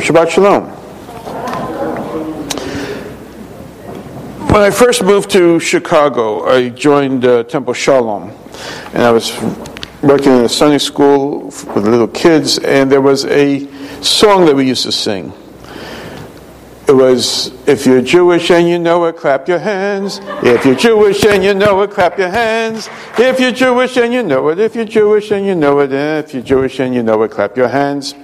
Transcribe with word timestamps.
Shabbat 0.00 0.30
Shalom. 0.30 0.64
When 4.48 4.60
I 4.60 4.70
first 4.70 5.02
moved 5.02 5.30
to 5.30 5.60
Chicago, 5.60 6.46
I 6.48 6.68
joined 6.70 7.24
uh, 7.24 7.44
Temple 7.44 7.74
Shalom, 7.74 8.30
and 8.92 9.02
I 9.02 9.10
was 9.10 9.32
working 10.02 10.32
in 10.32 10.44
a 10.44 10.48
Sunday 10.48 10.78
school 10.78 11.44
with 11.44 11.76
little 11.76 12.08
kids, 12.08 12.58
and 12.58 12.90
there 12.90 13.00
was 13.00 13.24
a 13.26 13.66
song 14.02 14.46
that 14.46 14.54
we 14.54 14.66
used 14.66 14.82
to 14.84 14.92
sing. 14.92 15.32
It 16.88 16.92
was, 16.92 17.52
if 17.68 17.86
you're 17.86 18.02
Jewish 18.02 18.50
and 18.50 18.68
you 18.68 18.78
know 18.78 19.04
it, 19.06 19.16
clap 19.16 19.48
your 19.48 19.60
hands. 19.60 20.20
If 20.42 20.64
you're 20.64 20.74
Jewish 20.74 21.24
and 21.24 21.44
you 21.44 21.54
know 21.54 21.80
it, 21.82 21.90
clap 21.90 22.18
your 22.18 22.28
hands. 22.28 22.88
If 23.18 23.40
you're 23.40 23.52
Jewish 23.52 23.96
and 23.96 24.12
you 24.12 24.22
know 24.22 24.48
it, 24.48 24.58
if 24.58 24.74
you're 24.74 24.84
Jewish 24.84 25.30
and 25.30 25.46
you 25.46 25.54
know 25.54 25.78
it, 25.80 25.92
if 25.92 26.34
you're 26.34 26.42
Jewish 26.42 26.80
and 26.80 26.94
you 26.94 27.02
know 27.02 27.22
it, 27.22 27.30
clap 27.30 27.56
your 27.56 27.68
hands. 27.68 28.14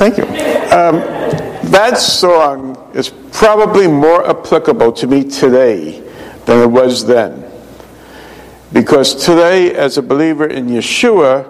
Thank 0.00 0.16
you. 0.16 0.24
Um, 0.24 1.00
that 1.72 1.98
song 1.98 2.90
is 2.94 3.10
probably 3.32 3.86
more 3.86 4.26
applicable 4.26 4.92
to 4.92 5.06
me 5.06 5.24
today 5.24 6.00
than 6.46 6.62
it 6.62 6.70
was 6.70 7.04
then. 7.04 7.44
Because 8.72 9.14
today, 9.14 9.74
as 9.74 9.98
a 9.98 10.02
believer 10.02 10.46
in 10.46 10.68
Yeshua, 10.68 11.46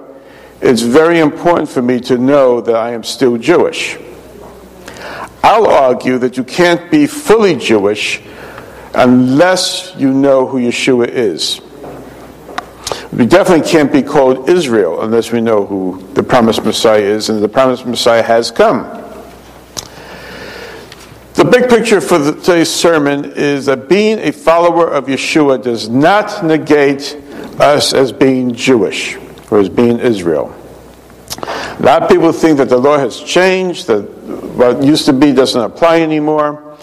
it's 0.60 0.82
very 0.82 1.20
important 1.20 1.68
for 1.68 1.80
me 1.80 2.00
to 2.00 2.18
know 2.18 2.60
that 2.60 2.74
I 2.74 2.90
am 2.90 3.04
still 3.04 3.38
Jewish. 3.38 3.96
I'll 5.44 5.68
argue 5.68 6.18
that 6.18 6.36
you 6.36 6.42
can't 6.42 6.90
be 6.90 7.06
fully 7.06 7.54
Jewish 7.54 8.20
unless 8.94 9.94
you 9.96 10.12
know 10.12 10.48
who 10.48 10.58
Yeshua 10.58 11.06
is. 11.06 11.60
We 13.12 13.26
definitely 13.26 13.68
can't 13.68 13.92
be 13.92 14.02
called 14.02 14.48
Israel 14.48 15.02
unless 15.02 15.32
we 15.32 15.40
know 15.40 15.66
who 15.66 16.06
the 16.14 16.22
promised 16.22 16.64
Messiah 16.64 17.00
is, 17.00 17.28
and 17.28 17.42
the 17.42 17.48
promised 17.48 17.84
Messiah 17.84 18.22
has 18.22 18.52
come. 18.52 18.84
The 21.34 21.44
big 21.44 21.68
picture 21.68 22.00
for 22.00 22.18
today's 22.18 22.70
sermon 22.70 23.32
is 23.34 23.66
that 23.66 23.88
being 23.88 24.18
a 24.20 24.30
follower 24.30 24.88
of 24.88 25.06
Yeshua 25.06 25.60
does 25.62 25.88
not 25.88 26.44
negate 26.44 27.16
us 27.58 27.94
as 27.94 28.12
being 28.12 28.54
Jewish 28.54 29.16
or 29.50 29.58
as 29.58 29.68
being 29.68 29.98
Israel. 29.98 30.54
A 31.38 31.82
lot 31.82 32.02
of 32.02 32.08
people 32.08 32.30
think 32.30 32.58
that 32.58 32.68
the 32.68 32.76
law 32.76 32.98
has 32.98 33.18
changed, 33.18 33.86
that 33.88 34.02
what 34.54 34.82
used 34.84 35.06
to 35.06 35.12
be 35.12 35.32
doesn't 35.32 35.60
apply 35.60 36.00
anymore. 36.00 36.76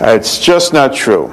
Uh, 0.00 0.10
it's 0.10 0.38
just 0.38 0.72
not 0.72 0.94
true. 0.94 1.32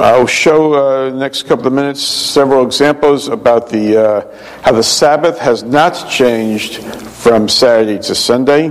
I'll 0.00 0.26
show 0.26 0.74
uh, 0.74 1.10
next 1.10 1.44
couple 1.44 1.68
of 1.68 1.72
minutes 1.72 2.02
several 2.02 2.66
examples 2.66 3.28
about 3.28 3.68
the 3.68 3.96
uh, 3.96 4.38
how 4.62 4.72
the 4.72 4.82
Sabbath 4.82 5.38
has 5.38 5.62
not 5.62 6.10
changed 6.10 6.82
from 6.82 7.48
Saturday 7.48 7.98
to 7.98 8.14
Sunday. 8.14 8.68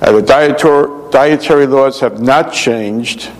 Uh, 0.00 0.12
the 0.12 0.22
dietary, 0.22 1.10
dietary 1.12 1.66
laws 1.66 2.00
have 2.00 2.20
not 2.20 2.52
changed. 2.52 3.30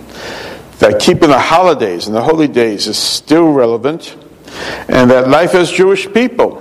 That 0.79 1.01
keeping 1.01 1.29
the 1.29 1.39
holidays 1.39 2.07
and 2.07 2.15
the 2.15 2.21
holy 2.21 2.47
days 2.47 2.87
is 2.87 2.97
still 2.97 3.51
relevant, 3.51 4.15
and 4.87 5.11
that 5.11 5.27
life 5.27 5.55
as 5.55 5.71
Jewish 5.71 6.11
people 6.13 6.59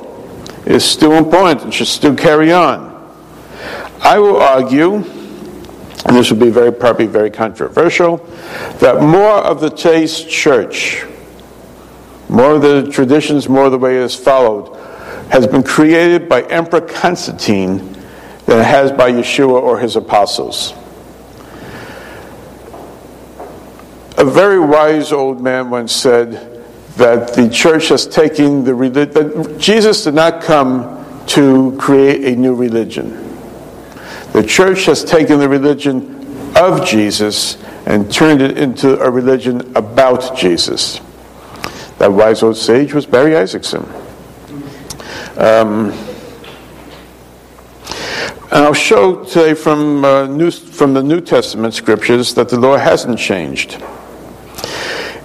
is 0.67 0.85
still 0.85 1.13
important 1.13 1.63
and 1.63 1.73
should 1.73 1.87
still 1.87 2.17
carry 2.17 2.53
on. 2.53 2.91
I 4.01 4.19
will 4.19 4.39
argue, 4.39 5.05
and 6.05 6.17
this 6.17 6.31
will 6.31 6.39
be 6.39 6.50
very 6.50 6.72
probably 6.72 7.06
very 7.06 7.31
controversial, 7.31 8.17
that 8.81 9.03
more 9.03 9.39
of 9.39 9.61
the 9.61 9.70
taste 9.70 10.28
church, 10.28 11.05
more 12.28 12.56
of 12.56 12.62
the 12.62 12.91
traditions, 12.91 13.48
more 13.48 13.67
of 13.67 13.72
the 13.72 13.78
way 13.78 13.97
it 13.97 14.03
is 14.03 14.14
followed, 14.14 14.77
has 15.30 15.47
been 15.47 15.62
created 15.62 16.28
by 16.28 16.42
Emperor 16.42 16.80
Constantine 16.80 17.78
than 18.47 18.58
it 18.58 18.67
has 18.67 18.91
by 18.91 19.11
Yeshua 19.12 19.62
or 19.62 19.78
his 19.78 19.97
apostles. 19.97 20.75
A 24.19 24.25
very 24.25 24.61
wise 24.61 25.12
old 25.12 25.41
man 25.41 25.70
once 25.70 25.92
said 25.92 26.64
that 26.96 27.34
the 27.34 27.48
church 27.48 27.89
has 27.89 28.07
taken 28.07 28.64
the 28.64 28.74
religion, 28.74 29.58
Jesus 29.58 30.05
did 30.05 30.14
not 30.14 30.42
come 30.42 31.24
to 31.29 31.77
create 31.79 32.24
a 32.24 32.36
new 32.36 32.55
religion. 32.55 33.32
The 34.33 34.43
church 34.43 34.87
has 34.87 35.05
taken 35.05 35.39
the 35.39 35.48
religion 35.48 36.57
of 36.57 36.87
Jesus 36.87 37.63
and 37.87 38.11
turned 38.13 38.41
it 38.41 38.57
into 38.57 38.98
a 39.01 39.11
religion 39.11 39.77
about 39.77 40.37
Jesus. 40.37 41.01
That 41.98 42.13
wise 42.13 42.43
old 42.43 42.57
sage 42.57 42.95
was 42.95 43.07
Barry 43.07 43.37
Isaacson. 43.37 43.85
Um, 45.37 45.93
and 48.51 48.65
I'll 48.65 48.75
show 48.75 49.25
today 49.25 49.55
from, 49.55 50.05
uh, 50.05 50.27
New, 50.27 50.51
from 50.51 50.95
the 50.95 51.03
New 51.03 51.20
Testament 51.20 51.75
scriptures 51.75 52.35
that 52.35 52.49
the 52.49 52.59
law 52.59 52.77
hasn't 52.77 53.19
changed. 53.19 53.83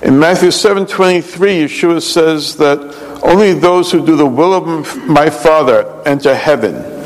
In 0.01 0.19
Matthew 0.19 0.51
7:23, 0.51 1.63
Yeshua 1.63 2.01
says 2.01 2.55
that 2.57 2.79
only 3.23 3.53
those 3.53 3.91
who 3.91 4.05
do 4.05 4.15
the 4.15 4.25
will 4.25 4.53
of 4.53 4.95
my 5.07 5.29
Father 5.29 5.85
enter 6.05 6.35
heaven. 6.35 6.96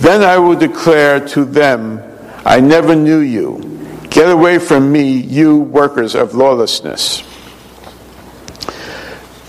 Then 0.00 0.22
I 0.22 0.38
will 0.38 0.56
declare 0.56 1.20
to 1.28 1.44
them, 1.44 2.02
I 2.46 2.58
never 2.60 2.96
knew 2.96 3.18
you. 3.18 3.60
Get 4.08 4.30
away 4.30 4.58
from 4.58 4.90
me, 4.90 5.12
you 5.12 5.58
workers 5.58 6.14
of 6.14 6.34
lawlessness. 6.34 7.22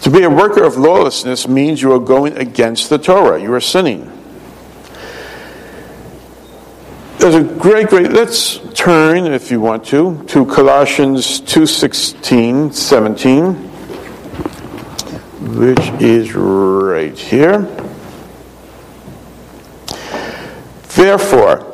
To 0.02 0.10
be 0.10 0.24
a 0.24 0.30
worker 0.30 0.64
of 0.64 0.76
lawlessness 0.76 1.48
means 1.48 1.82
you 1.82 1.94
are 1.94 2.00
going 2.00 2.36
against 2.38 2.90
the 2.90 2.98
Torah. 2.98 3.42
You 3.42 3.54
are 3.54 3.62
sinning. 3.62 4.12
There's 7.20 7.36
a 7.36 7.44
great, 7.44 7.88
great, 7.88 8.12
let's 8.12 8.60
turn, 8.74 9.28
if 9.28 9.52
you 9.52 9.62
want 9.62 9.86
to, 9.86 10.22
to 10.28 10.46
Colossians 10.48 11.40
2.16, 11.42 12.74
17, 12.74 13.54
which 15.58 16.02
is 16.02 16.34
right 16.36 17.18
here. 17.18 17.70
Therefore, 21.02 21.66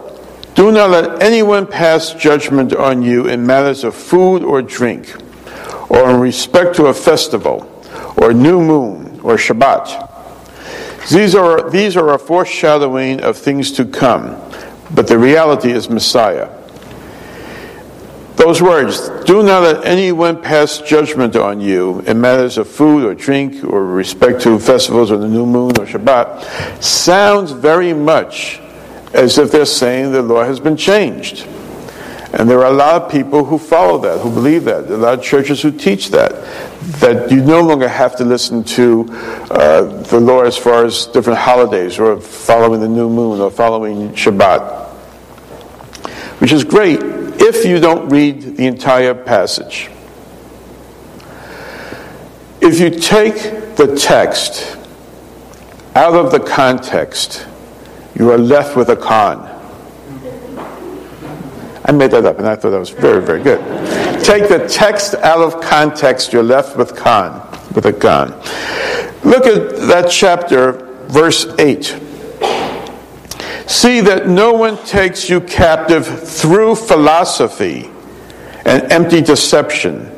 do 0.56 0.72
not 0.72 0.90
let 0.92 1.22
anyone 1.22 1.68
pass 1.68 2.14
judgment 2.14 2.74
on 2.74 3.02
you 3.02 3.28
in 3.28 3.46
matters 3.46 3.84
of 3.84 3.94
food 3.94 4.42
or 4.42 4.62
drink, 4.62 5.14
or 5.90 6.10
in 6.10 6.22
respect 6.22 6.78
to 6.78 6.86
a 6.86 6.94
festival, 6.94 7.70
or 8.16 8.32
new 8.32 8.62
moon, 8.62 9.20
or 9.24 9.36
Shabbat. 9.36 11.10
These 11.10 11.36
are, 11.36 11.70
these 11.70 11.98
are 11.98 12.14
a 12.14 12.18
foreshadowing 12.18 13.20
of 13.20 13.36
things 13.36 13.74
to 13.74 13.84
come, 13.84 14.42
but 14.96 15.08
the 15.08 15.20
reality 15.20 15.72
is 15.72 15.90
Messiah. 15.90 16.48
Those 18.38 18.62
words, 18.62 19.10
do 19.26 19.44
not 19.44 19.64
let 19.64 19.86
anyone 19.86 20.42
pass 20.42 20.78
judgment 20.78 21.36
on 21.36 21.60
you 21.60 22.00
in 22.08 22.22
matters 22.22 22.58
of 22.58 22.70
food 22.70 23.04
or 23.04 23.14
drink 23.14 23.62
or 23.66 23.86
respect 23.86 24.40
to 24.44 24.58
festivals 24.58 25.12
or 25.12 25.18
the 25.18 25.28
new 25.28 25.46
moon 25.46 25.72
or 25.72 25.86
Shabbat, 25.86 26.82
sounds 26.82 27.52
very 27.52 27.92
much 27.92 28.62
as 29.18 29.38
if 29.40 29.52
they're 29.52 29.66
saying 29.66 30.12
the 30.12 30.22
law 30.22 30.44
has 30.44 30.60
been 30.60 30.78
changed. 30.78 31.46
And 32.34 32.48
there 32.48 32.60
are 32.60 32.72
a 32.72 32.76
lot 32.76 33.02
of 33.02 33.12
people 33.12 33.44
who 33.44 33.58
follow 33.58 33.98
that, 34.00 34.20
who 34.20 34.30
believe 34.30 34.66
that. 34.66 34.88
There 34.88 34.96
are 34.96 35.00
a 35.00 35.04
lot 35.04 35.14
of 35.18 35.24
churches 35.24 35.62
who 35.62 35.72
teach 35.72 36.10
that. 36.10 36.32
That 37.00 37.32
you 37.32 37.44
no 37.44 37.62
longer 37.62 37.88
have 37.88 38.16
to 38.18 38.26
listen 38.26 38.64
to 38.66 39.08
uh, 39.50 39.82
the 40.04 40.20
law 40.20 40.44
as 40.44 40.56
far 40.56 40.86
as 40.86 41.08
different 41.08 41.40
holidays 41.40 41.98
or 41.98 42.22
following 42.22 42.80
the 42.80 42.88
new 42.88 43.10
moon 43.10 43.42
or 43.42 43.50
following 43.50 44.10
Shabbat. 44.10 44.88
Which 46.40 46.52
is 46.52 46.64
great 46.64 47.00
if 47.02 47.66
you 47.66 47.80
don't 47.80 48.10
read 48.10 48.58
the 48.58 48.68
entire 48.68 49.16
passage. 49.16 49.90
If 52.62 52.80
you 52.80 52.92
take 52.92 53.76
the 53.78 53.96
text 54.00 54.78
out 55.96 56.14
of 56.14 56.32
the 56.32 56.40
context, 56.40 57.48
you 58.18 58.32
are 58.32 58.38
left 58.38 58.76
with 58.76 58.90
a 58.90 58.96
con. 58.96 59.54
I 61.86 61.92
made 61.92 62.12
that 62.12 62.26
up 62.26 62.40
and 62.40 62.48
I 62.48 62.56
thought 62.56 62.72
that 62.72 62.80
was 62.80 62.90
very, 62.90 63.22
very 63.22 63.42
good. 63.42 63.60
Take 64.24 64.50
the 64.50 64.68
text 64.68 65.14
out 65.16 65.40
of 65.40 65.62
context, 65.62 66.34
you're 66.34 66.44
left 66.44 66.76
with 66.76 66.96
con, 66.96 67.48
with 67.76 67.86
a 67.86 67.94
con. 67.94 68.32
Look 69.24 69.46
at 69.46 69.78
that 69.88 70.10
chapter, 70.10 70.74
verse 71.08 71.46
8. 71.60 71.86
See 73.68 74.02
that 74.02 74.28
no 74.28 74.54
one 74.54 74.78
takes 74.86 75.30
you 75.30 75.42
captive 75.42 76.08
through 76.08 76.76
philosophy 76.76 77.90
and 78.66 78.92
empty 78.92 79.22
deception, 79.22 80.12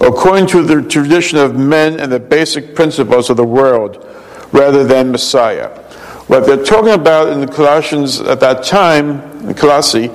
according 0.00 0.46
to 0.48 0.62
the 0.62 0.82
tradition 0.88 1.38
of 1.38 1.56
men 1.56 2.00
and 2.00 2.10
the 2.10 2.20
basic 2.20 2.74
principles 2.74 3.30
of 3.30 3.36
the 3.36 3.44
world, 3.44 4.08
rather 4.52 4.84
than 4.84 5.12
Messiah. 5.12 5.81
What 6.28 6.46
they're 6.46 6.64
talking 6.64 6.92
about 6.92 7.30
in 7.30 7.40
the 7.40 7.48
Colossians 7.48 8.20
at 8.20 8.40
that 8.40 8.64
time, 8.64 9.20
in 9.48 9.54
Colossae, 9.54 10.06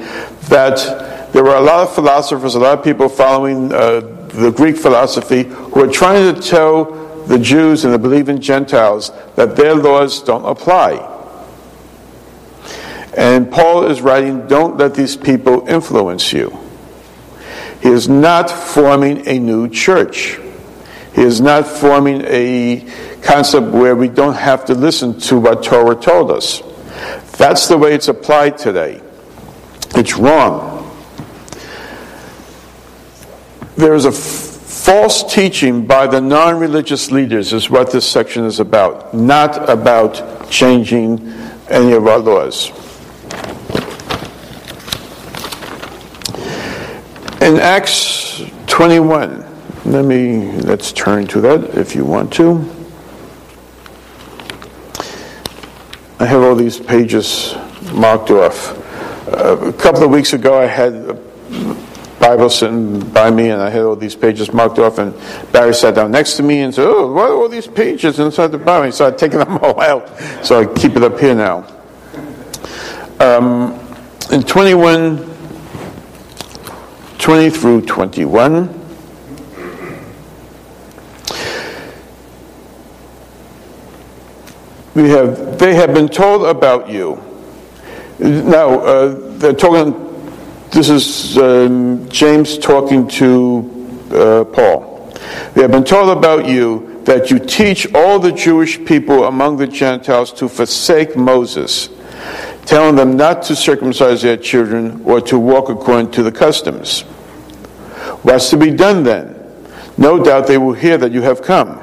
that 0.50 1.32
there 1.34 1.44
were 1.44 1.56
a 1.56 1.62
lot 1.62 1.88
of 1.88 1.94
philosophers, 1.94 2.56
a 2.56 2.60
lot 2.60 2.78
of 2.80 2.84
people 2.84 3.10
following 3.10 3.72
uh, 3.74 4.00
the 4.30 4.52
Greek 4.52 4.78
philosophy 4.78 5.44
who 5.44 5.82
were 5.82 5.92
trying 5.92 6.34
to 6.34 6.42
tell 6.42 6.86
the 7.26 7.38
Jews 7.38 7.84
and 7.84 7.94
the 7.94 8.00
believing 8.00 8.40
Gentiles 8.40 9.12
that 9.36 9.56
their 9.58 9.76
laws 9.76 10.24
don't 10.24 10.46
apply. 10.46 11.16
And 13.18 13.52
Paul 13.52 13.86
is 13.86 14.00
writing, 14.02 14.48
don't 14.48 14.78
let 14.78 14.96
these 14.96 15.18
people 15.18 15.68
influence 15.68 16.32
you. 16.32 16.58
He 17.82 17.90
is 17.90 18.08
not 18.08 18.50
forming 18.50 19.28
a 19.28 19.40
new 19.40 19.70
church. 19.70 20.40
He 21.14 21.22
is 21.22 21.42
not 21.42 21.68
forming 21.68 22.22
a 22.26 22.88
concept 23.22 23.68
where 23.68 23.96
we 23.96 24.08
don't 24.08 24.36
have 24.36 24.66
to 24.66 24.74
listen 24.74 25.20
to 25.22 25.38
what 25.40 25.64
Torah 25.64 25.96
told 25.96 26.32
us. 26.32 26.62
That's 27.38 27.68
the 27.68 27.78
way 27.78 27.94
it's 27.94 28.08
applied 28.08 28.58
today. 28.58 29.02
It's 29.96 30.18
wrong. 30.18 30.78
There 33.76 33.94
is 33.94 34.06
a 34.06 34.10
f- 34.10 34.16
false 34.16 35.24
teaching 35.32 35.86
by 35.86 36.08
the 36.08 36.20
non 36.20 36.60
religious 36.60 37.12
leaders, 37.12 37.54
is 37.54 37.70
what 37.70 37.92
this 37.92 38.10
section 38.10 38.44
is 38.46 38.60
about, 38.60 39.14
not 39.14 39.70
about 39.70 40.50
changing 40.50 41.20
any 41.70 41.94
of 41.94 42.08
our 42.08 42.18
laws. 42.18 42.72
In 47.40 47.58
Acts 47.60 48.42
21, 48.66 49.46
let 49.86 50.06
me 50.06 50.52
let's 50.62 50.92
turn 50.92 51.28
to 51.28 51.42
that 51.42 51.78
if 51.78 51.96
you 51.96 52.04
want 52.04 52.34
to. 52.34 52.77
I 56.20 56.26
have 56.26 56.42
all 56.42 56.56
these 56.56 56.80
pages 56.80 57.54
marked 57.94 58.32
off. 58.32 58.76
Uh, 59.28 59.58
a 59.68 59.74
couple 59.74 60.04
of 60.04 60.10
weeks 60.10 60.34
ago, 60.34 60.60
I 60.60 60.66
had 60.66 60.94
a 60.94 61.14
Bible 62.20 62.50
sitting 62.50 63.08
by 63.12 63.30
me, 63.30 63.52
and 63.52 63.62
I 63.62 63.70
had 63.70 63.84
all 63.84 63.96
these 63.96 64.16
pages 64.16 64.52
marked 64.52 64.80
off. 64.80 64.98
And 64.98 65.14
Barry 65.52 65.76
sat 65.76 65.94
down 65.94 66.10
next 66.10 66.34
to 66.38 66.44
me 66.44 66.62
and 66.62 66.74
said, 66.74 66.88
"Oh, 66.88 67.14
what 67.14 67.30
are 67.30 67.36
all 67.36 67.48
these 67.48 67.68
pages 67.68 68.18
inside 68.18 68.48
the 68.48 68.58
Bible?" 68.58 68.88
He 68.88 68.92
started 68.94 69.20
taking 69.20 69.38
them 69.38 69.58
all 69.62 69.80
out, 69.80 70.10
so 70.44 70.60
I 70.60 70.66
keep 70.66 70.96
it 70.96 71.04
up 71.04 71.20
here 71.20 71.36
now. 71.36 71.68
Um, 73.20 73.80
in 74.32 74.42
21, 74.42 75.18
20 77.20 77.50
through 77.52 77.82
21. 77.82 78.77
We 84.98 85.10
have, 85.10 85.60
they 85.60 85.76
have 85.76 85.94
been 85.94 86.10
told 86.10 86.48
about 86.48 86.90
you. 86.90 87.24
Now, 88.18 88.80
uh, 88.80 89.38
they're 89.38 89.54
talking, 89.54 89.94
this 90.72 90.90
is 90.90 91.38
um, 91.38 92.10
James 92.10 92.58
talking 92.58 93.08
to 93.10 94.02
uh, 94.12 94.44
Paul. 94.46 95.14
They 95.54 95.62
have 95.62 95.70
been 95.70 95.84
told 95.84 96.18
about 96.18 96.48
you 96.48 97.04
that 97.04 97.30
you 97.30 97.38
teach 97.38 97.94
all 97.94 98.18
the 98.18 98.32
Jewish 98.32 98.84
people 98.86 99.26
among 99.26 99.58
the 99.58 99.68
Gentiles 99.68 100.34
to 100.34 100.50
forsake 100.50 101.16
Moses, 101.16 101.90
telling 102.66 102.96
them 102.96 103.16
not 103.16 103.44
to 103.44 103.56
circumcise 103.56 104.24
their 104.24 104.36
children 104.36 105.04
or 105.06 105.22
to 105.22 105.38
walk 105.38 105.70
according 105.70 106.10
to 106.14 106.24
the 106.24 106.32
customs. 106.32 107.02
What's 108.24 108.50
to 108.50 108.58
be 108.58 108.72
done 108.72 109.04
then? 109.04 109.36
No 109.96 110.24
doubt 110.24 110.48
they 110.48 110.58
will 110.58 110.74
hear 110.74 110.98
that 110.98 111.12
you 111.12 111.22
have 111.22 111.44
come. 111.44 111.76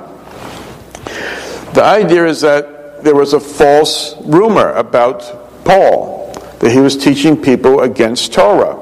The 1.74 1.84
idea 1.84 2.26
is 2.26 2.40
that 2.40 2.73
there 3.04 3.14
was 3.14 3.34
a 3.34 3.40
false 3.40 4.16
rumor 4.22 4.72
about 4.72 5.64
Paul, 5.64 6.32
that 6.60 6.72
he 6.72 6.80
was 6.80 6.96
teaching 6.96 7.40
people 7.40 7.80
against 7.80 8.32
Torah. 8.32 8.80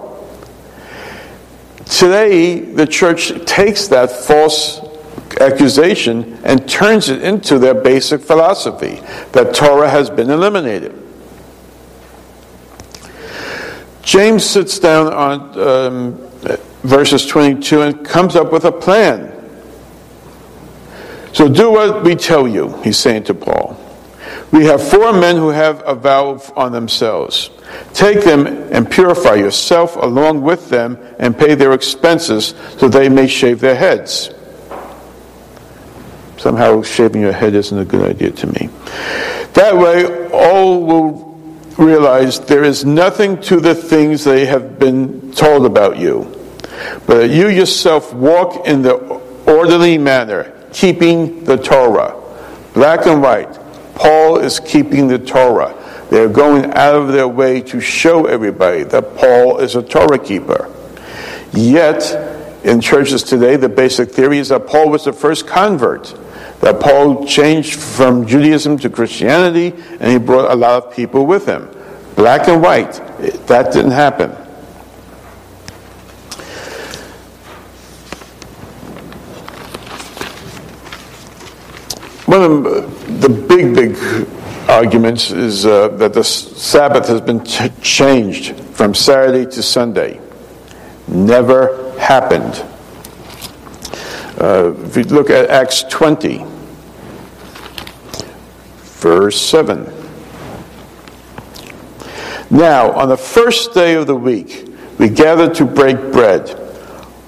Today, 1.84 2.60
the 2.60 2.86
church 2.86 3.32
takes 3.44 3.88
that 3.88 4.10
false 4.10 4.80
accusation 5.40 6.38
and 6.44 6.68
turns 6.68 7.08
it 7.08 7.22
into 7.22 7.58
their 7.58 7.74
basic 7.74 8.20
philosophy 8.20 9.00
that 9.32 9.54
Torah 9.54 9.90
has 9.90 10.08
been 10.08 10.30
eliminated. 10.30 10.98
James 14.02 14.44
sits 14.44 14.78
down 14.78 15.12
on 15.12 15.60
um, 15.60 16.14
verses 16.82 17.26
22 17.26 17.82
and 17.82 18.06
comes 18.06 18.36
up 18.36 18.52
with 18.52 18.64
a 18.64 18.72
plan. 18.72 19.30
So 21.32 21.48
do 21.48 21.70
what 21.72 22.04
we 22.04 22.14
tell 22.14 22.46
you, 22.46 22.80
he's 22.82 22.98
saying 22.98 23.24
to 23.24 23.34
Paul. 23.34 23.81
We 24.52 24.66
have 24.66 24.86
four 24.86 25.14
men 25.14 25.36
who 25.36 25.48
have 25.48 25.82
a 25.86 25.94
vow 25.94 26.38
on 26.54 26.72
themselves. 26.72 27.50
Take 27.94 28.22
them 28.22 28.46
and 28.46 28.88
purify 28.88 29.34
yourself 29.34 29.96
along 29.96 30.42
with 30.42 30.68
them 30.68 30.98
and 31.18 31.36
pay 31.36 31.54
their 31.54 31.72
expenses 31.72 32.54
so 32.76 32.88
they 32.88 33.08
may 33.08 33.26
shave 33.26 33.60
their 33.60 33.74
heads. 33.74 34.30
Somehow 36.36 36.82
shaving 36.82 37.22
your 37.22 37.32
head 37.32 37.54
isn't 37.54 37.78
a 37.78 37.84
good 37.84 38.02
idea 38.10 38.30
to 38.32 38.46
me. 38.48 38.68
That 39.54 39.76
way, 39.76 40.28
all 40.30 40.84
will 40.84 41.38
realize 41.78 42.40
there 42.40 42.64
is 42.64 42.84
nothing 42.84 43.40
to 43.42 43.58
the 43.58 43.74
things 43.74 44.24
they 44.24 44.44
have 44.44 44.78
been 44.78 45.32
told 45.32 45.64
about 45.64 45.96
you, 45.96 46.24
but 47.06 47.18
that 47.18 47.30
you 47.30 47.48
yourself 47.48 48.12
walk 48.12 48.66
in 48.66 48.82
the 48.82 48.94
orderly 49.46 49.96
manner, 49.96 50.52
keeping 50.72 51.44
the 51.44 51.56
Torah. 51.56 52.20
Black 52.74 53.06
and 53.06 53.22
white. 53.22 53.61
Paul 53.94 54.38
is 54.38 54.60
keeping 54.60 55.08
the 55.08 55.18
Torah. 55.18 55.74
They're 56.10 56.28
going 56.28 56.66
out 56.72 56.94
of 56.94 57.08
their 57.08 57.28
way 57.28 57.60
to 57.62 57.80
show 57.80 58.26
everybody 58.26 58.82
that 58.84 59.16
Paul 59.16 59.58
is 59.58 59.76
a 59.76 59.82
Torah 59.82 60.18
keeper. 60.18 60.70
Yet, 61.52 62.64
in 62.64 62.80
churches 62.80 63.22
today, 63.22 63.56
the 63.56 63.68
basic 63.68 64.10
theory 64.10 64.38
is 64.38 64.50
that 64.50 64.66
Paul 64.66 64.90
was 64.90 65.04
the 65.04 65.12
first 65.12 65.46
convert, 65.46 66.14
that 66.60 66.80
Paul 66.80 67.26
changed 67.26 67.80
from 67.80 68.26
Judaism 68.26 68.78
to 68.78 68.90
Christianity, 68.90 69.74
and 70.00 70.10
he 70.10 70.18
brought 70.18 70.50
a 70.50 70.54
lot 70.54 70.84
of 70.84 70.94
people 70.94 71.26
with 71.26 71.46
him. 71.46 71.68
Black 72.14 72.48
and 72.48 72.62
white. 72.62 72.92
That 73.46 73.72
didn't 73.72 73.92
happen. 73.92 74.30
One 82.26 82.42
of 82.66 83.01
the 83.22 83.28
big, 83.28 83.72
big 83.72 84.28
arguments 84.68 85.30
is 85.30 85.64
uh, 85.64 85.88
that 85.88 86.12
the 86.12 86.24
Sabbath 86.24 87.06
has 87.06 87.20
been 87.20 87.44
changed 87.44 88.56
from 88.72 88.94
Saturday 88.94 89.48
to 89.52 89.62
Sunday. 89.62 90.20
Never 91.06 91.96
happened. 92.00 92.64
Uh, 94.40 94.74
if 94.86 94.96
you 94.96 95.04
look 95.04 95.30
at 95.30 95.50
Acts 95.50 95.84
20, 95.84 96.44
verse 98.98 99.40
7. 99.40 99.84
Now, 102.50 102.90
on 102.90 103.08
the 103.08 103.16
first 103.16 103.72
day 103.72 103.94
of 103.94 104.08
the 104.08 104.16
week, 104.16 104.68
we 104.98 105.08
gathered 105.08 105.54
to 105.54 105.64
break 105.64 105.96
bread. 106.12 106.61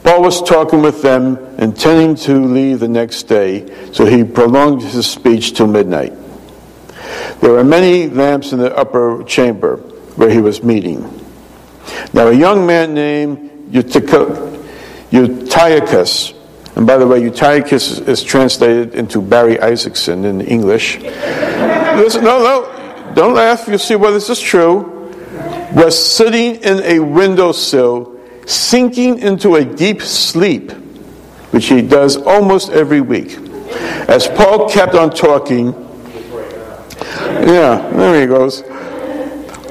Paul 0.05 0.23
was 0.23 0.43
talking 0.43 0.83
with 0.83 1.01
them, 1.01 1.39
intending 1.59 2.15
to 2.27 2.45
leave 2.45 2.79
the 2.79 2.89
next 2.89 3.23
day, 3.23 3.91
so 3.91 4.05
he 4.05 4.23
prolonged 4.23 4.83
his 4.83 5.07
speech 5.07 5.55
till 5.55 5.67
midnight. 5.67 6.13
There 7.41 7.53
were 7.53 7.65
many 7.65 8.09
lamps 8.09 8.53
in 8.53 8.59
the 8.59 8.77
upper 8.77 9.25
chamber 9.25 9.79
where 10.17 10.29
he 10.29 10.43
was 10.43 10.63
meeting. 10.63 11.01
Now, 12.13 12.29
a 12.29 12.35
young 12.35 12.67
man 12.67 12.93
named 12.93 13.73
Eutychus, 13.73 14.75
and 16.77 16.87
by 16.87 16.99
the 16.99 17.07
way, 17.07 17.23
Eutychus 17.23 17.99
is 18.01 18.23
translated 18.23 18.95
into 18.95 19.23
Barry 19.23 19.59
Isaacson 19.59 20.27
in 20.27 20.43
English. 20.43 20.99
Listen, 21.01 22.25
no, 22.25 22.41
no, 22.41 23.13
don't 23.15 23.33
laugh. 23.33 23.67
You'll 23.67 23.79
see 23.79 23.97
whether 23.97 24.17
this 24.17 24.29
is 24.29 24.41
true. 24.41 24.91
Was 25.73 25.99
sitting 25.99 26.57
in 26.57 26.83
a 26.83 26.99
windowsill 27.01 28.14
sinking 28.47 29.19
into 29.19 29.57
a 29.57 29.65
deep 29.65 30.03
sleep, 30.03 30.73
which 31.51 31.67
he 31.67 31.83
does 31.83 32.17
almost 32.17 32.71
every 32.71 33.01
week. 33.01 33.39
As 34.09 34.29
Paul 34.29 34.69
kept 34.69 34.95
on 34.95 35.11
talking, 35.11 35.73
yeah, 37.47 37.91
there 37.95 38.21
he 38.21 38.27
goes. 38.27 38.63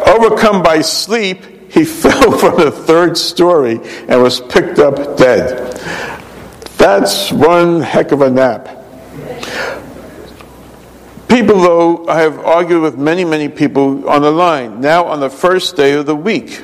Overcome 0.06 0.64
by 0.64 0.82
sleep, 0.82 1.72
he 1.72 1.86
fell 1.86 2.32
from 2.38 2.58
the 2.58 2.72
third 2.72 3.18
story 3.18 3.80
and 4.08 4.22
was 4.22 4.42
picked 4.42 4.80
up 4.80 5.18
dead. 5.18 5.74
That's 6.78 7.32
one 7.32 7.82
heck 7.82 8.12
of 8.12 8.22
a 8.22 8.30
nap. 8.30 8.68
People, 11.30 11.62
though, 11.62 12.08
I 12.08 12.20
have 12.22 12.40
argued 12.40 12.82
with 12.82 12.98
many, 12.98 13.26
many 13.26 13.50
people 13.50 14.08
on 14.08 14.22
the 14.22 14.30
line. 14.30 14.82
Now, 14.82 15.06
on 15.06 15.20
the 15.20 15.30
first 15.30 15.76
day 15.76 15.94
of 15.94 16.06
the 16.06 16.16
week, 16.16 16.62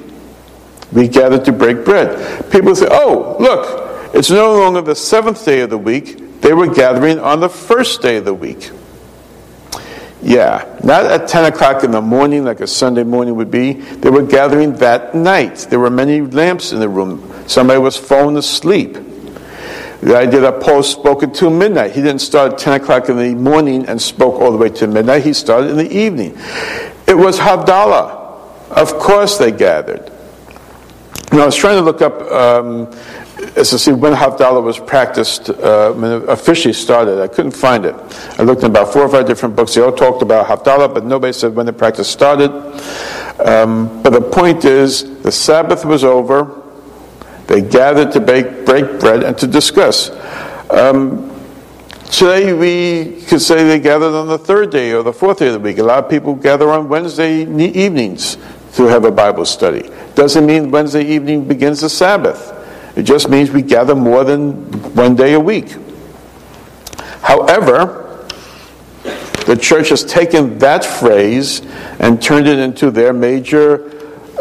we 0.91 1.07
gather 1.07 1.43
to 1.43 1.51
break 1.51 1.85
bread. 1.85 2.51
People 2.51 2.75
say, 2.75 2.87
oh, 2.89 3.37
look, 3.39 4.15
it's 4.15 4.29
no 4.29 4.57
longer 4.57 4.81
the 4.81 4.95
seventh 4.95 5.43
day 5.45 5.61
of 5.61 5.69
the 5.69 5.77
week. 5.77 6.41
They 6.41 6.53
were 6.53 6.73
gathering 6.73 7.19
on 7.19 7.39
the 7.39 7.49
first 7.49 8.01
day 8.01 8.17
of 8.17 8.25
the 8.25 8.33
week. 8.33 8.71
Yeah, 10.21 10.79
not 10.83 11.05
at 11.05 11.29
10 11.29 11.45
o'clock 11.45 11.83
in 11.83 11.91
the 11.91 12.01
morning 12.01 12.43
like 12.43 12.59
a 12.59 12.67
Sunday 12.67 13.03
morning 13.03 13.35
would 13.35 13.51
be. 13.51 13.73
They 13.73 14.09
were 14.09 14.25
gathering 14.25 14.73
that 14.77 15.15
night. 15.15 15.67
There 15.69 15.79
were 15.79 15.89
many 15.89 16.21
lamps 16.21 16.73
in 16.73 16.79
the 16.79 16.89
room. 16.89 17.33
Somebody 17.47 17.79
was 17.79 17.95
falling 17.95 18.35
asleep. 18.35 18.97
The 20.01 20.17
idea 20.17 20.41
that 20.41 20.61
Paul 20.61 20.83
spoke 20.83 21.23
until 21.23 21.49
midnight. 21.49 21.91
He 21.91 22.01
didn't 22.01 22.19
start 22.19 22.53
at 22.53 22.59
10 22.59 22.81
o'clock 22.81 23.09
in 23.09 23.17
the 23.17 23.35
morning 23.35 23.85
and 23.85 24.01
spoke 24.01 24.41
all 24.41 24.51
the 24.51 24.57
way 24.57 24.69
to 24.69 24.87
midnight. 24.87 25.23
He 25.23 25.33
started 25.33 25.71
in 25.71 25.77
the 25.77 25.91
evening. 25.91 26.37
It 27.07 27.17
was 27.17 27.39
Havdalah. 27.39 28.71
Of 28.71 28.93
course 28.99 29.37
they 29.37 29.51
gathered. 29.51 30.11
You 31.31 31.41
I 31.41 31.45
was 31.45 31.55
trying 31.55 31.75
to 31.75 31.81
look 31.81 32.01
up 32.01 32.21
um, 32.31 32.91
as 33.55 33.69
to 33.69 33.77
see 33.77 33.91
when 33.91 34.13
Havdalah 34.13 34.63
was 34.63 34.79
practiced, 34.79 35.49
uh, 35.49 35.93
when 35.93 36.23
it 36.23 36.29
officially 36.29 36.73
started. 36.73 37.21
I 37.21 37.27
couldn't 37.27 37.51
find 37.51 37.85
it. 37.85 37.95
I 38.39 38.43
looked 38.43 38.63
in 38.63 38.71
about 38.71 38.91
four 38.91 39.03
or 39.03 39.09
five 39.09 39.27
different 39.27 39.55
books. 39.55 39.75
They 39.75 39.81
all 39.81 39.91
talked 39.91 40.23
about 40.23 40.47
Havdalah, 40.47 40.91
but 40.91 41.05
nobody 41.05 41.31
said 41.31 41.55
when 41.55 41.67
the 41.67 41.73
practice 41.73 42.09
started. 42.09 42.49
Um, 43.45 44.01
but 44.01 44.09
the 44.09 44.21
point 44.21 44.65
is, 44.65 45.21
the 45.21 45.31
Sabbath 45.31 45.85
was 45.85 46.03
over. 46.03 46.63
They 47.45 47.61
gathered 47.61 48.11
to 48.13 48.19
bake, 48.19 48.65
break 48.65 48.99
bread 48.99 49.23
and 49.23 49.37
to 49.37 49.45
discuss. 49.45 50.09
Um, 50.71 51.29
Today 52.11 52.53
we 52.53 53.21
could 53.27 53.39
say 53.39 53.63
they 53.65 53.79
gathered 53.79 54.15
on 54.15 54.27
the 54.27 54.37
third 54.39 54.71
day 54.71 54.93
or 54.93 55.03
the 55.03 55.13
fourth 55.13 55.37
day 55.37 55.47
of 55.47 55.53
the 55.53 55.59
week. 55.59 55.77
A 55.77 55.83
lot 55.83 56.03
of 56.03 56.09
people 56.09 56.33
gather 56.33 56.71
on 56.71 56.89
Wednesday 56.89 57.43
evenings 57.43 58.35
to 58.73 58.85
have 58.85 59.05
a 59.05 59.11
Bible 59.11 59.45
study. 59.45 59.89
Doesn't 60.19 60.45
mean 60.45 60.69
Wednesday 60.69 61.05
evening 61.05 61.47
begins 61.47 61.79
the 61.79 61.87
Sabbath. 61.87 62.53
It 62.97 63.03
just 63.03 63.29
means 63.29 63.51
we 63.51 63.61
gather 63.61 63.95
more 63.95 64.25
than 64.25 64.53
one 64.93 65.15
day 65.15 65.31
a 65.31 65.39
week. 65.39 65.73
However, 67.21 68.27
the 69.45 69.55
church 69.55 69.87
has 69.87 70.03
taken 70.03 70.57
that 70.59 70.83
phrase 70.83 71.61
and 71.99 72.21
turned 72.21 72.49
it 72.49 72.59
into 72.59 72.91
their 72.91 73.13
major 73.13 73.89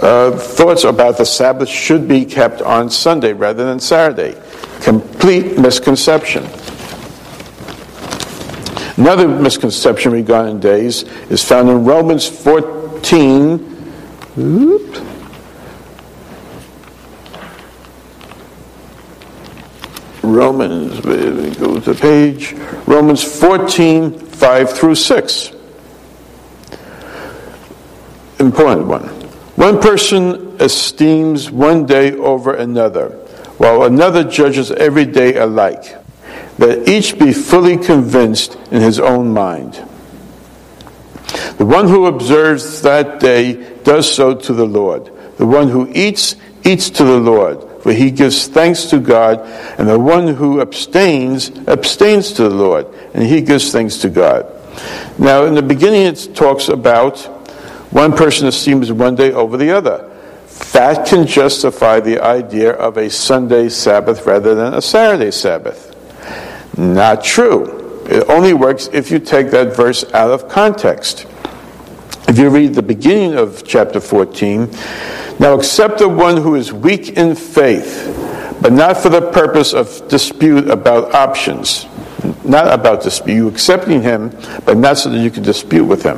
uh, 0.02 0.32
thoughts 0.32 0.82
about 0.82 1.16
the 1.16 1.24
Sabbath 1.24 1.68
should 1.68 2.08
be 2.08 2.24
kept 2.24 2.60
on 2.60 2.90
Sunday 2.90 3.32
rather 3.32 3.64
than 3.64 3.78
Saturday. 3.78 4.36
Complete 4.80 5.60
misconception. 5.60 6.42
Another 8.96 9.28
misconception 9.28 10.10
regarding 10.10 10.58
days 10.58 11.04
is 11.30 11.44
found 11.44 11.68
in 11.68 11.84
Romans 11.84 12.26
14. 12.26 13.76
Oops. 14.38 15.17
Romans, 20.38 21.00
go 21.00 21.80
to 21.80 21.94
page. 21.94 22.52
Romans 22.86 23.24
14, 23.24 24.16
5 24.16 24.72
through 24.72 24.94
6. 24.94 25.52
Important 28.38 28.86
one. 28.86 29.08
One 29.56 29.80
person 29.80 30.56
esteems 30.60 31.50
one 31.50 31.86
day 31.86 32.12
over 32.12 32.54
another, 32.54 33.08
while 33.58 33.82
another 33.82 34.22
judges 34.22 34.70
every 34.70 35.06
day 35.06 35.34
alike 35.34 35.96
that 36.58 36.88
each 36.88 37.18
be 37.18 37.32
fully 37.32 37.76
convinced 37.76 38.54
in 38.70 38.80
his 38.80 39.00
own 39.00 39.34
mind. 39.34 39.74
The 41.56 41.66
one 41.66 41.88
who 41.88 42.06
observes 42.06 42.82
that 42.82 43.18
day 43.18 43.76
does 43.82 44.08
so 44.08 44.36
to 44.36 44.52
the 44.52 44.66
Lord. 44.66 45.10
The 45.36 45.46
one 45.46 45.68
who 45.68 45.90
eats, 45.92 46.36
eats 46.64 46.90
to 46.90 47.02
the 47.02 47.18
Lord, 47.18 47.67
he 47.94 48.10
gives 48.10 48.46
thanks 48.46 48.84
to 48.86 48.98
God. 48.98 49.40
And 49.78 49.88
the 49.88 49.98
one 49.98 50.28
who 50.28 50.60
abstains, 50.60 51.50
abstains 51.68 52.32
to 52.32 52.44
the 52.44 52.54
Lord, 52.54 52.86
and 53.14 53.24
he 53.24 53.40
gives 53.40 53.72
thanks 53.72 53.98
to 53.98 54.08
God. 54.08 54.46
Now, 55.18 55.44
in 55.44 55.54
the 55.54 55.62
beginning, 55.62 56.02
it 56.02 56.34
talks 56.34 56.68
about 56.68 57.18
one 57.92 58.16
person 58.16 58.46
esteems 58.46 58.92
one 58.92 59.14
day 59.14 59.32
over 59.32 59.56
the 59.56 59.70
other. 59.70 60.04
That 60.72 61.06
can 61.06 61.26
justify 61.26 62.00
the 62.00 62.20
idea 62.20 62.72
of 62.72 62.96
a 62.96 63.08
Sunday 63.08 63.68
Sabbath 63.68 64.26
rather 64.26 64.54
than 64.54 64.74
a 64.74 64.82
Saturday 64.82 65.30
Sabbath. 65.30 65.94
Not 66.76 67.24
true. 67.24 68.04
It 68.08 68.28
only 68.28 68.54
works 68.54 68.88
if 68.92 69.10
you 69.10 69.18
take 69.18 69.50
that 69.50 69.76
verse 69.76 70.04
out 70.14 70.30
of 70.30 70.48
context. 70.48 71.26
If 72.28 72.38
you 72.38 72.50
read 72.50 72.74
the 72.74 72.82
beginning 72.82 73.34
of 73.34 73.64
chapter 73.66 74.00
14, 74.00 74.70
now 75.38 75.54
accept 75.54 75.98
the 75.98 76.08
one 76.08 76.36
who 76.36 76.56
is 76.56 76.72
weak 76.72 77.10
in 77.10 77.34
faith, 77.34 78.04
but 78.60 78.72
not 78.72 78.96
for 78.96 79.08
the 79.08 79.30
purpose 79.30 79.72
of 79.72 80.08
dispute 80.08 80.68
about 80.68 81.14
options. 81.14 81.86
Not 82.44 82.72
about 82.72 83.02
dispute. 83.02 83.34
You 83.34 83.48
accepting 83.48 84.02
him, 84.02 84.30
but 84.64 84.76
not 84.76 84.98
so 84.98 85.10
that 85.10 85.18
you 85.18 85.30
can 85.30 85.42
dispute 85.42 85.84
with 85.84 86.02
him. 86.02 86.16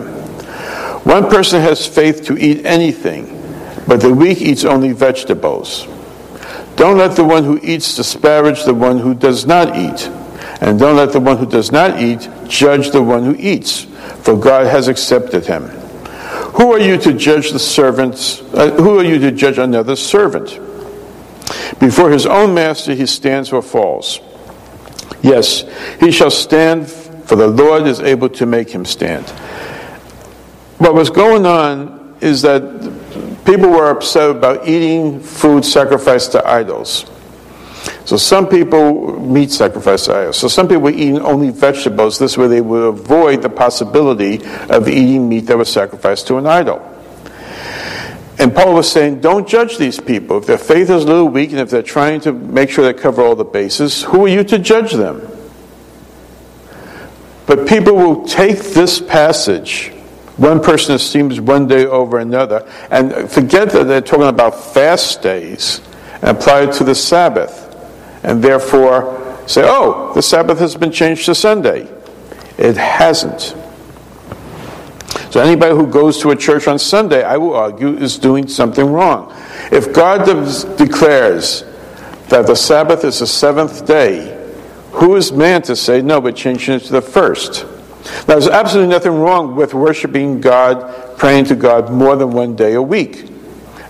One 1.04 1.28
person 1.28 1.60
has 1.60 1.86
faith 1.86 2.24
to 2.26 2.38
eat 2.38 2.64
anything, 2.64 3.26
but 3.86 4.00
the 4.00 4.12
weak 4.12 4.40
eats 4.40 4.64
only 4.64 4.92
vegetables. 4.92 5.86
Don't 6.76 6.96
let 6.96 7.16
the 7.16 7.24
one 7.24 7.44
who 7.44 7.58
eats 7.62 7.96
disparage 7.96 8.64
the 8.64 8.74
one 8.74 8.98
who 8.98 9.14
does 9.14 9.44
not 9.44 9.76
eat. 9.76 10.08
And 10.62 10.78
don't 10.78 10.96
let 10.96 11.12
the 11.12 11.20
one 11.20 11.38
who 11.38 11.46
does 11.46 11.72
not 11.72 12.00
eat 12.00 12.28
judge 12.46 12.90
the 12.90 13.02
one 13.02 13.24
who 13.24 13.34
eats, 13.38 13.84
for 14.22 14.36
God 14.36 14.66
has 14.66 14.88
accepted 14.88 15.46
him. 15.46 15.64
Who 16.54 16.72
are 16.72 16.78
you 16.78 16.98
to 16.98 17.12
judge 17.12 17.52
the 17.52 17.58
servants? 17.58 18.40
Uh, 18.40 18.70
who 18.72 18.98
are 18.98 19.04
you 19.04 19.18
to 19.20 19.32
judge 19.32 19.58
another 19.58 19.96
servant? 19.96 20.58
Before 21.78 22.10
his 22.10 22.26
own 22.26 22.54
master 22.54 22.94
he 22.94 23.06
stands 23.06 23.52
or 23.52 23.62
falls. 23.62 24.20
Yes, 25.22 25.64
he 26.00 26.10
shall 26.10 26.30
stand, 26.30 26.88
for 26.88 27.36
the 27.36 27.46
Lord 27.46 27.86
is 27.86 28.00
able 28.00 28.28
to 28.30 28.46
make 28.46 28.70
him 28.70 28.84
stand. 28.84 29.28
What 30.78 30.94
was 30.94 31.10
going 31.10 31.46
on 31.46 32.16
is 32.20 32.42
that 32.42 32.62
people 33.44 33.70
were 33.70 33.90
upset 33.90 34.30
about 34.30 34.68
eating 34.68 35.20
food 35.20 35.64
sacrificed 35.64 36.32
to 36.32 36.46
idols. 36.46 37.09
So 38.04 38.16
some 38.16 38.48
people 38.48 39.20
meat 39.20 39.50
sacrifice 39.50 40.08
idols. 40.08 40.38
So 40.38 40.48
some 40.48 40.66
people 40.66 40.82
were 40.82 40.90
eating 40.90 41.20
only 41.20 41.50
vegetables. 41.50 42.18
This 42.18 42.36
way 42.36 42.48
they 42.48 42.60
would 42.60 42.82
avoid 42.82 43.42
the 43.42 43.50
possibility 43.50 44.40
of 44.68 44.88
eating 44.88 45.28
meat 45.28 45.46
that 45.46 45.58
was 45.58 45.70
sacrificed 45.70 46.26
to 46.28 46.38
an 46.38 46.46
idol. 46.46 46.86
And 48.38 48.54
Paul 48.54 48.74
was 48.74 48.90
saying, 48.90 49.20
don't 49.20 49.46
judge 49.46 49.76
these 49.76 50.00
people. 50.00 50.38
If 50.38 50.46
their 50.46 50.56
faith 50.56 50.88
is 50.88 51.04
a 51.04 51.06
little 51.06 51.28
weak 51.28 51.50
and 51.50 51.60
if 51.60 51.68
they're 51.68 51.82
trying 51.82 52.22
to 52.22 52.32
make 52.32 52.70
sure 52.70 52.90
they 52.90 52.98
cover 52.98 53.22
all 53.22 53.36
the 53.36 53.44
bases, 53.44 54.02
who 54.02 54.24
are 54.24 54.28
you 54.28 54.42
to 54.44 54.58
judge 54.58 54.92
them? 54.92 55.20
But 57.46 57.68
people 57.68 57.96
will 57.96 58.26
take 58.26 58.58
this 58.58 58.98
passage, 58.98 59.92
one 60.38 60.60
person 60.62 60.94
esteems 60.94 61.38
one 61.38 61.66
day 61.66 61.84
over 61.84 62.18
another, 62.18 62.66
and 62.90 63.30
forget 63.30 63.70
that 63.70 63.84
they're 63.84 64.00
talking 64.00 64.28
about 64.28 64.58
fast 64.58 65.20
days 65.20 65.82
and 66.22 66.36
apply 66.36 66.62
it 66.62 66.72
to 66.74 66.84
the 66.84 66.94
Sabbath 66.94 67.59
and 68.22 68.42
therefore 68.42 69.44
say, 69.46 69.62
oh, 69.64 70.12
the 70.14 70.22
Sabbath 70.22 70.58
has 70.58 70.76
been 70.76 70.92
changed 70.92 71.26
to 71.26 71.34
Sunday. 71.34 71.88
It 72.58 72.76
hasn't. 72.76 73.56
So 75.30 75.40
anybody 75.40 75.74
who 75.74 75.86
goes 75.86 76.20
to 76.22 76.30
a 76.30 76.36
church 76.36 76.66
on 76.66 76.78
Sunday, 76.78 77.22
I 77.22 77.36
will 77.36 77.54
argue, 77.54 77.96
is 77.96 78.18
doing 78.18 78.48
something 78.48 78.84
wrong. 78.84 79.32
If 79.70 79.92
God 79.92 80.24
declares 80.76 81.62
that 82.28 82.46
the 82.46 82.56
Sabbath 82.56 83.04
is 83.04 83.20
the 83.20 83.26
seventh 83.26 83.86
day, 83.86 84.36
who 84.90 85.14
is 85.14 85.30
man 85.30 85.62
to 85.62 85.76
say, 85.76 86.02
no, 86.02 86.18
we're 86.18 86.32
changing 86.32 86.74
it 86.74 86.80
to 86.80 86.92
the 86.92 87.02
first? 87.02 87.64
Now, 88.26 88.34
there's 88.34 88.48
absolutely 88.48 88.90
nothing 88.90 89.12
wrong 89.12 89.54
with 89.54 89.72
worshiping 89.72 90.40
God, 90.40 91.16
praying 91.16 91.44
to 91.46 91.54
God 91.54 91.92
more 91.92 92.16
than 92.16 92.32
one 92.32 92.56
day 92.56 92.74
a 92.74 92.82
week. 92.82 93.29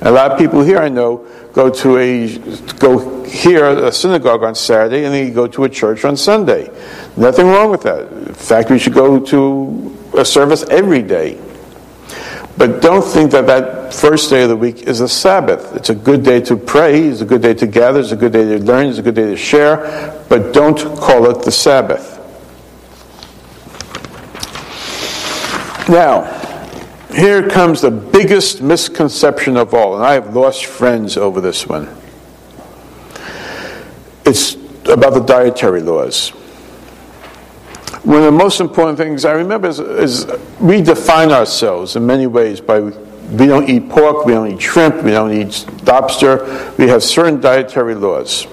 A 0.03 0.11
lot 0.11 0.33
of 0.33 0.39
people 0.39 0.63
here 0.63 0.79
I 0.79 0.89
know 0.89 1.27
go 1.53 1.69
to 1.69 1.99
a 1.99 2.39
go 2.79 3.23
hear 3.25 3.67
a 3.67 3.93
synagogue 3.93 4.43
on 4.43 4.55
Saturday 4.55 5.05
and 5.05 5.15
then 5.15 5.33
go 5.33 5.47
to 5.47 5.65
a 5.65 5.69
church 5.69 6.05
on 6.05 6.17
Sunday. 6.17 6.71
Nothing 7.17 7.49
wrong 7.49 7.71
with 7.71 7.83
that. 7.83 8.11
In 8.11 8.35
fact, 8.35 8.71
we 8.71 8.79
should 8.79 8.95
go 8.95 9.21
to 9.21 9.97
a 10.17 10.25
service 10.25 10.63
every 10.65 11.03
day. 11.03 11.39
But 12.57 12.83
don't 12.83 13.03
think 13.03 13.31
that 13.31 13.47
that 13.47 13.95
first 13.95 14.31
day 14.31 14.43
of 14.43 14.49
the 14.49 14.57
week 14.57 14.83
is 14.83 15.01
a 15.01 15.09
Sabbath. 15.09 15.75
It's 15.77 15.91
a 15.91 15.95
good 15.95 16.23
day 16.23 16.41
to 16.43 16.57
pray, 16.57 17.07
it's 17.07 17.21
a 17.21 17.25
good 17.25 17.43
day 17.43 17.55
to 17.55 17.67
gather, 17.67 18.01
it's 18.01 18.13
a 18.13 18.17
good 18.17 18.33
day 18.33 18.45
to 18.45 18.59
learn, 18.59 18.89
it's 18.89 18.99
a 18.99 19.03
good 19.03 19.15
day 19.15 19.31
to 19.31 19.37
share, 19.37 20.23
but 20.29 20.53
don't 20.53 20.79
call 20.99 21.31
it 21.31 21.43
the 21.43 21.51
Sabbath. 21.51 22.19
Now, 25.89 26.40
here 27.15 27.49
comes 27.49 27.81
the 27.81 27.91
biggest 27.91 28.63
misconception 28.63 29.57
of 29.57 29.75
all, 29.75 29.97
and 29.97 30.05
I 30.05 30.15
have 30.15 30.35
lost 30.35 30.67
friends 30.67 31.17
over 31.17 31.41
this 31.41 31.67
one. 31.67 31.89
It's 34.25 34.55
about 34.87 35.15
the 35.15 35.25
dietary 35.27 35.81
laws. 35.81 36.31
One 38.03 38.19
of 38.19 38.25
the 38.25 38.33
most 38.33 38.61
important 38.61 38.97
things 38.97 39.25
I 39.25 39.33
remember 39.33 39.69
is, 39.69 39.79
is 39.79 40.27
we 40.59 40.81
define 40.81 41.33
ourselves 41.33 41.97
in 41.97 42.07
many 42.07 42.27
ways 42.27 42.61
by 42.61 42.81
we 42.81 43.47
don't 43.47 43.69
eat 43.69 43.89
pork, 43.89 44.25
we 44.25 44.33
don't 44.33 44.51
eat 44.51 44.61
shrimp, 44.61 45.03
we 45.05 45.13
don't 45.13 45.33
eat 45.33 45.65
lobster. 45.87 46.73
We 46.79 46.89
have 46.89 47.03
certain 47.03 47.41
dietary 47.41 47.95
laws. 47.95 48.47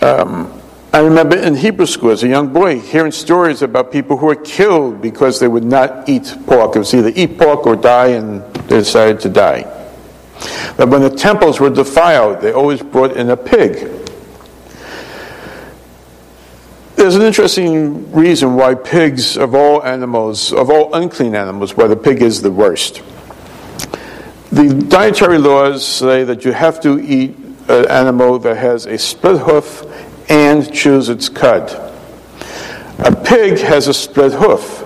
Um, 0.00 0.57
I 0.90 1.00
remember 1.00 1.36
in 1.36 1.54
Hebrew 1.54 1.84
school 1.84 2.10
as 2.10 2.22
a 2.22 2.28
young 2.28 2.50
boy 2.50 2.80
hearing 2.80 3.12
stories 3.12 3.60
about 3.60 3.92
people 3.92 4.16
who 4.16 4.26
were 4.26 4.34
killed 4.34 5.02
because 5.02 5.38
they 5.38 5.46
would 5.46 5.64
not 5.64 6.08
eat 6.08 6.34
pork. 6.46 6.76
It 6.76 6.78
was 6.78 6.94
either 6.94 7.12
eat 7.14 7.36
pork 7.36 7.66
or 7.66 7.76
die, 7.76 8.08
and 8.08 8.42
they 8.54 8.78
decided 8.78 9.20
to 9.20 9.28
die. 9.28 9.62
But 10.78 10.88
when 10.88 11.02
the 11.02 11.10
temples 11.10 11.60
were 11.60 11.68
defiled, 11.68 12.40
they 12.40 12.52
always 12.52 12.80
brought 12.80 13.16
in 13.16 13.28
a 13.28 13.36
pig. 13.36 13.90
There's 16.96 17.16
an 17.16 17.22
interesting 17.22 18.10
reason 18.10 18.56
why 18.56 18.74
pigs, 18.74 19.36
of 19.36 19.54
all 19.54 19.84
animals, 19.84 20.54
of 20.54 20.70
all 20.70 20.94
unclean 20.94 21.34
animals, 21.34 21.76
why 21.76 21.86
the 21.86 21.96
pig 21.96 22.22
is 22.22 22.40
the 22.40 22.50
worst. 22.50 23.02
The 24.50 24.86
dietary 24.88 25.38
laws 25.38 25.86
say 25.86 26.24
that 26.24 26.46
you 26.46 26.52
have 26.52 26.80
to 26.80 26.98
eat 26.98 27.36
an 27.68 27.86
animal 27.88 28.38
that 28.38 28.56
has 28.56 28.86
a 28.86 28.96
split 28.96 29.42
hoof 29.42 29.84
and 30.28 30.72
chews 30.72 31.08
its 31.08 31.28
cud. 31.28 31.70
A 32.98 33.14
pig 33.14 33.58
has 33.60 33.88
a 33.88 33.94
split 33.94 34.32
hoof, 34.32 34.84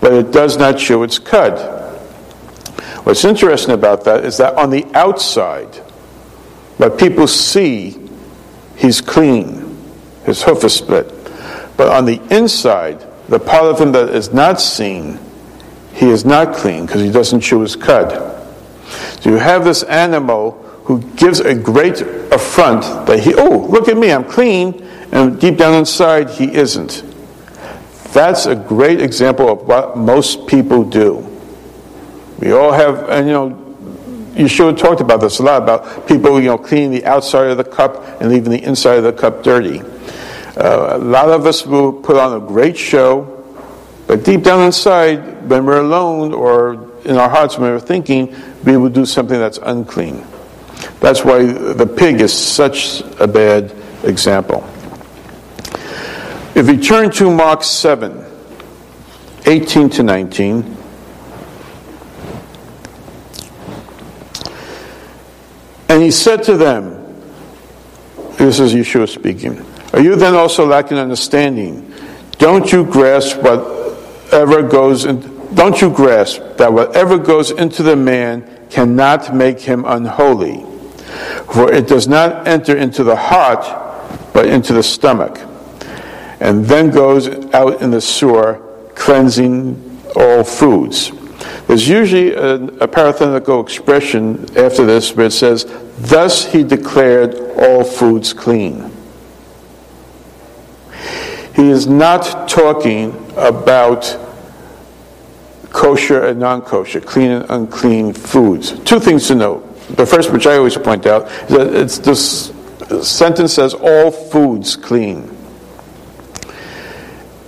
but 0.00 0.12
it 0.12 0.32
does 0.32 0.56
not 0.56 0.78
chew 0.78 1.02
its 1.02 1.18
cud. 1.18 1.58
What's 3.04 3.24
interesting 3.24 3.74
about 3.74 4.04
that 4.04 4.24
is 4.24 4.36
that 4.36 4.54
on 4.54 4.70
the 4.70 4.86
outside, 4.94 5.74
what 6.76 6.98
people 6.98 7.26
see, 7.26 7.96
he's 8.76 9.00
clean. 9.00 9.76
His 10.24 10.42
hoof 10.42 10.62
is 10.62 10.74
split. 10.74 11.08
But 11.76 11.88
on 11.88 12.04
the 12.04 12.20
inside, 12.30 13.04
the 13.28 13.38
part 13.40 13.64
of 13.64 13.80
him 13.80 13.92
that 13.92 14.10
is 14.10 14.32
not 14.32 14.60
seen, 14.60 15.18
he 15.94 16.08
is 16.08 16.24
not 16.24 16.54
clean 16.54 16.86
because 16.86 17.00
he 17.00 17.10
doesn't 17.10 17.40
chew 17.40 17.60
his 17.60 17.76
cud. 17.76 18.12
So 19.20 19.30
you 19.30 19.36
have 19.36 19.64
this 19.64 19.82
animal 19.84 20.67
who 20.88 21.02
gives 21.16 21.40
a 21.40 21.54
great 21.54 22.00
affront 22.32 22.80
that 23.06 23.20
he, 23.20 23.34
oh, 23.34 23.66
look 23.68 23.88
at 23.88 23.96
me, 23.98 24.10
I'm 24.10 24.24
clean, 24.24 24.82
and 25.12 25.38
deep 25.38 25.58
down 25.58 25.74
inside, 25.74 26.30
he 26.30 26.50
isn't. 26.54 27.04
That's 28.14 28.46
a 28.46 28.56
great 28.56 29.02
example 29.02 29.50
of 29.50 29.68
what 29.68 29.98
most 29.98 30.46
people 30.46 30.82
do. 30.82 31.18
We 32.38 32.52
all 32.52 32.72
have, 32.72 33.06
and 33.10 33.26
you 33.26 33.34
know, 33.34 33.50
Yeshua 34.32 34.78
talked 34.78 35.02
about 35.02 35.20
this 35.20 35.40
a 35.40 35.42
lot 35.42 35.62
about 35.62 36.08
people, 36.08 36.40
you 36.40 36.46
know, 36.46 36.56
cleaning 36.56 36.90
the 36.90 37.04
outside 37.04 37.48
of 37.48 37.58
the 37.58 37.64
cup 37.64 38.02
and 38.22 38.30
leaving 38.30 38.50
the 38.50 38.64
inside 38.64 38.96
of 38.96 39.04
the 39.04 39.12
cup 39.12 39.42
dirty. 39.42 39.82
Uh, 40.56 40.96
a 40.96 40.98
lot 40.98 41.28
of 41.28 41.44
us 41.44 41.66
will 41.66 41.92
put 41.92 42.16
on 42.16 42.42
a 42.42 42.46
great 42.46 42.78
show, 42.78 43.44
but 44.06 44.24
deep 44.24 44.42
down 44.42 44.64
inside, 44.64 45.46
when 45.50 45.66
we're 45.66 45.82
alone 45.82 46.32
or 46.32 46.88
in 47.04 47.16
our 47.18 47.28
hearts 47.28 47.58
when 47.58 47.70
we're 47.70 47.78
thinking, 47.78 48.34
we 48.64 48.78
will 48.78 48.88
do 48.88 49.04
something 49.04 49.38
that's 49.38 49.58
unclean. 49.58 50.24
That's 51.00 51.24
why 51.24 51.44
the 51.44 51.86
pig 51.86 52.20
is 52.20 52.32
such 52.32 53.02
a 53.20 53.26
bad 53.26 53.74
example. 54.02 54.68
If 56.54 56.66
you 56.68 56.76
turn 56.82 57.10
to 57.12 57.30
Mark 57.30 57.62
7, 57.62 58.24
18 59.46 59.90
to 59.90 60.02
19, 60.02 60.76
and 65.88 66.02
he 66.02 66.10
said 66.10 66.42
to 66.44 66.56
them, 66.56 66.98
this 68.38 68.58
is 68.58 68.74
Yeshua 68.74 69.08
speaking, 69.08 69.64
Are 69.92 70.00
you 70.00 70.16
then 70.16 70.34
also 70.34 70.66
lacking 70.66 70.98
understanding? 70.98 71.92
Don't 72.38 72.70
you 72.72 72.84
grasp 72.84 73.38
whatever 73.38 74.62
goes 74.62 75.04
in, 75.04 75.20
don't 75.54 75.80
you 75.80 75.90
grasp 75.90 76.40
that 76.56 76.72
whatever 76.72 77.18
goes 77.18 77.52
into 77.52 77.82
the 77.82 77.96
man 77.96 78.66
cannot 78.68 79.34
make 79.34 79.60
him 79.60 79.84
unholy? 79.84 80.67
For 81.52 81.72
it 81.72 81.88
does 81.88 82.06
not 82.06 82.46
enter 82.46 82.76
into 82.76 83.04
the 83.04 83.16
heart, 83.16 83.64
but 84.32 84.46
into 84.46 84.72
the 84.72 84.82
stomach, 84.82 85.40
and 86.40 86.64
then 86.64 86.90
goes 86.90 87.28
out 87.54 87.80
in 87.80 87.90
the 87.90 88.00
sewer, 88.00 88.62
cleansing 88.94 90.00
all 90.14 90.44
foods. 90.44 91.10
There's 91.66 91.88
usually 91.88 92.32
a, 92.32 92.54
a 92.54 92.88
parenthetical 92.88 93.60
expression 93.60 94.44
after 94.56 94.84
this 94.84 95.14
where 95.14 95.26
it 95.26 95.32
says, 95.32 95.66
Thus 95.98 96.50
he 96.50 96.64
declared 96.64 97.34
all 97.58 97.84
foods 97.84 98.32
clean. 98.32 98.90
He 101.54 101.70
is 101.70 101.86
not 101.86 102.48
talking 102.48 103.10
about 103.36 104.16
kosher 105.70 106.26
and 106.26 106.38
non 106.38 106.62
kosher, 106.62 107.00
clean 107.00 107.30
and 107.30 107.50
unclean 107.50 108.12
foods. 108.12 108.78
Two 108.80 109.00
things 109.00 109.26
to 109.28 109.34
note. 109.34 109.67
The 109.90 110.06
first, 110.06 110.32
which 110.32 110.46
I 110.46 110.56
always 110.56 110.76
point 110.76 111.06
out, 111.06 111.26
is 111.26 111.48
that 111.48 111.74
it's 111.74 111.98
this 111.98 112.52
sentence 113.02 113.54
says 113.54 113.74
all 113.74 114.10
foods 114.10 114.76
clean. 114.76 115.34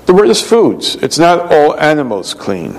The 0.07 0.14
word 0.14 0.29
is 0.29 0.42
foods. 0.42 0.96
It's 0.96 1.18
not 1.18 1.53
all 1.53 1.79
animals 1.79 2.35
clean. 2.35 2.72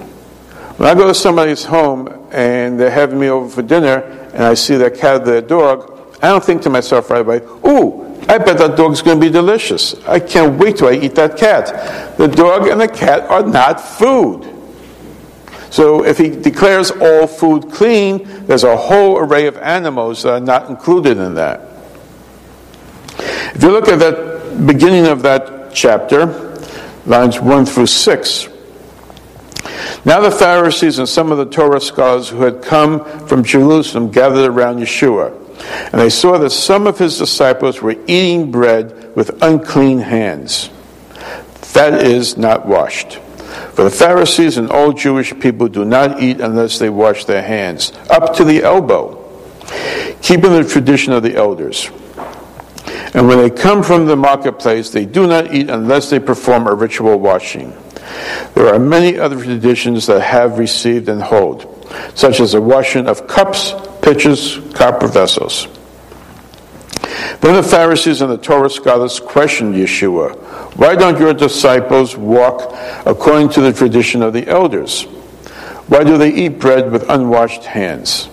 When 0.77 0.89
I 0.89 0.95
go 0.95 1.07
to 1.07 1.13
somebody's 1.13 1.63
home 1.63 2.27
and 2.31 2.79
they're 2.79 2.91
having 2.91 3.19
me 3.19 3.29
over 3.29 3.47
for 3.47 3.61
dinner 3.61 4.01
and 4.33 4.43
I 4.43 4.53
see 4.53 4.75
their 4.75 4.89
cat 4.89 5.21
or 5.21 5.25
their 5.25 5.41
dog, 5.41 6.17
I 6.21 6.29
don't 6.29 6.43
think 6.43 6.61
to 6.63 6.69
myself 6.69 7.09
right 7.09 7.21
away, 7.21 7.37
ooh, 7.65 8.01
I 8.27 8.37
bet 8.37 8.57
that 8.57 8.75
dog's 8.77 9.01
going 9.01 9.19
to 9.19 9.25
be 9.25 9.31
delicious. 9.31 9.95
I 10.05 10.19
can't 10.19 10.59
wait 10.59 10.77
till 10.77 10.87
I 10.87 10.93
eat 10.93 11.15
that 11.15 11.37
cat. 11.37 12.17
The 12.17 12.27
dog 12.27 12.67
and 12.67 12.79
the 12.79 12.87
cat 12.87 13.21
are 13.29 13.43
not 13.43 13.79
food. 13.79 14.43
So 15.71 16.03
if 16.03 16.17
he 16.17 16.29
declares 16.29 16.91
all 16.91 17.25
food 17.25 17.71
clean, 17.71 18.45
there's 18.45 18.65
a 18.65 18.75
whole 18.75 19.17
array 19.17 19.47
of 19.47 19.57
animals 19.57 20.23
that 20.23 20.33
are 20.33 20.39
not 20.39 20.69
included 20.69 21.17
in 21.17 21.33
that. 21.35 21.61
If 23.55 23.63
you 23.63 23.71
look 23.71 23.87
at 23.87 23.99
the 23.99 24.63
beginning 24.67 25.07
of 25.07 25.21
that 25.23 25.73
chapter, 25.73 26.25
lines 27.05 27.39
1 27.39 27.65
through 27.65 27.87
6, 27.87 28.49
now 30.03 30.19
the 30.19 30.31
Pharisees 30.31 30.99
and 30.99 31.07
some 31.07 31.31
of 31.31 31.37
the 31.37 31.45
Torah 31.45 31.79
scholars 31.79 32.27
who 32.27 32.41
had 32.41 32.61
come 32.61 33.05
from 33.27 33.43
Jerusalem 33.43 34.11
gathered 34.11 34.49
around 34.49 34.79
Yeshua. 34.79 35.37
And 35.93 36.01
they 36.01 36.09
saw 36.09 36.37
that 36.39 36.49
some 36.49 36.85
of 36.85 36.97
his 36.97 37.17
disciples 37.17 37.81
were 37.81 37.95
eating 38.07 38.51
bread 38.51 39.15
with 39.15 39.41
unclean 39.41 39.99
hands. 39.99 40.69
That 41.73 42.03
is, 42.03 42.35
not 42.35 42.65
washed. 42.65 43.19
For 43.73 43.83
the 43.83 43.89
Pharisees 43.89 44.57
and 44.57 44.69
all 44.69 44.91
Jewish 44.91 45.37
people 45.39 45.67
do 45.67 45.85
not 45.85 46.21
eat 46.21 46.41
unless 46.41 46.77
they 46.77 46.89
wash 46.89 47.25
their 47.25 47.41
hands, 47.41 47.93
up 48.09 48.35
to 48.35 48.43
the 48.43 48.63
elbow, 48.63 49.17
keeping 50.21 50.51
the 50.51 50.63
tradition 50.63 51.13
of 51.13 51.23
the 51.23 51.35
elders. 51.35 51.89
And 53.13 53.27
when 53.27 53.37
they 53.37 53.49
come 53.49 53.83
from 53.83 54.05
the 54.05 54.15
marketplace, 54.15 54.89
they 54.89 55.05
do 55.05 55.27
not 55.27 55.53
eat 55.53 55.69
unless 55.69 56.09
they 56.09 56.19
perform 56.19 56.67
a 56.67 56.73
ritual 56.73 57.19
washing. 57.19 57.75
There 58.55 58.67
are 58.73 58.79
many 58.79 59.17
other 59.17 59.41
traditions 59.41 60.05
that 60.07 60.21
have 60.21 60.59
received 60.59 61.09
and 61.09 61.21
hold, 61.21 61.87
such 62.13 62.39
as 62.39 62.51
the 62.51 62.61
washing 62.61 63.07
of 63.07 63.27
cups, 63.27 63.73
pitchers, 64.01 64.59
copper 64.73 65.07
vessels. 65.07 65.67
Then 67.41 67.55
the 67.55 67.63
Pharisees 67.63 68.21
and 68.21 68.31
the 68.31 68.37
Torah 68.37 68.69
scholars 68.69 69.19
questioned 69.19 69.75
Yeshua 69.75 70.35
Why 70.75 70.95
don't 70.95 71.19
your 71.19 71.33
disciples 71.33 72.15
walk 72.15 72.73
according 73.05 73.49
to 73.49 73.61
the 73.61 73.73
tradition 73.73 74.21
of 74.21 74.33
the 74.33 74.47
elders? 74.47 75.03
Why 75.87 76.03
do 76.03 76.17
they 76.17 76.33
eat 76.33 76.59
bread 76.59 76.91
with 76.91 77.09
unwashed 77.09 77.65
hands? 77.65 78.29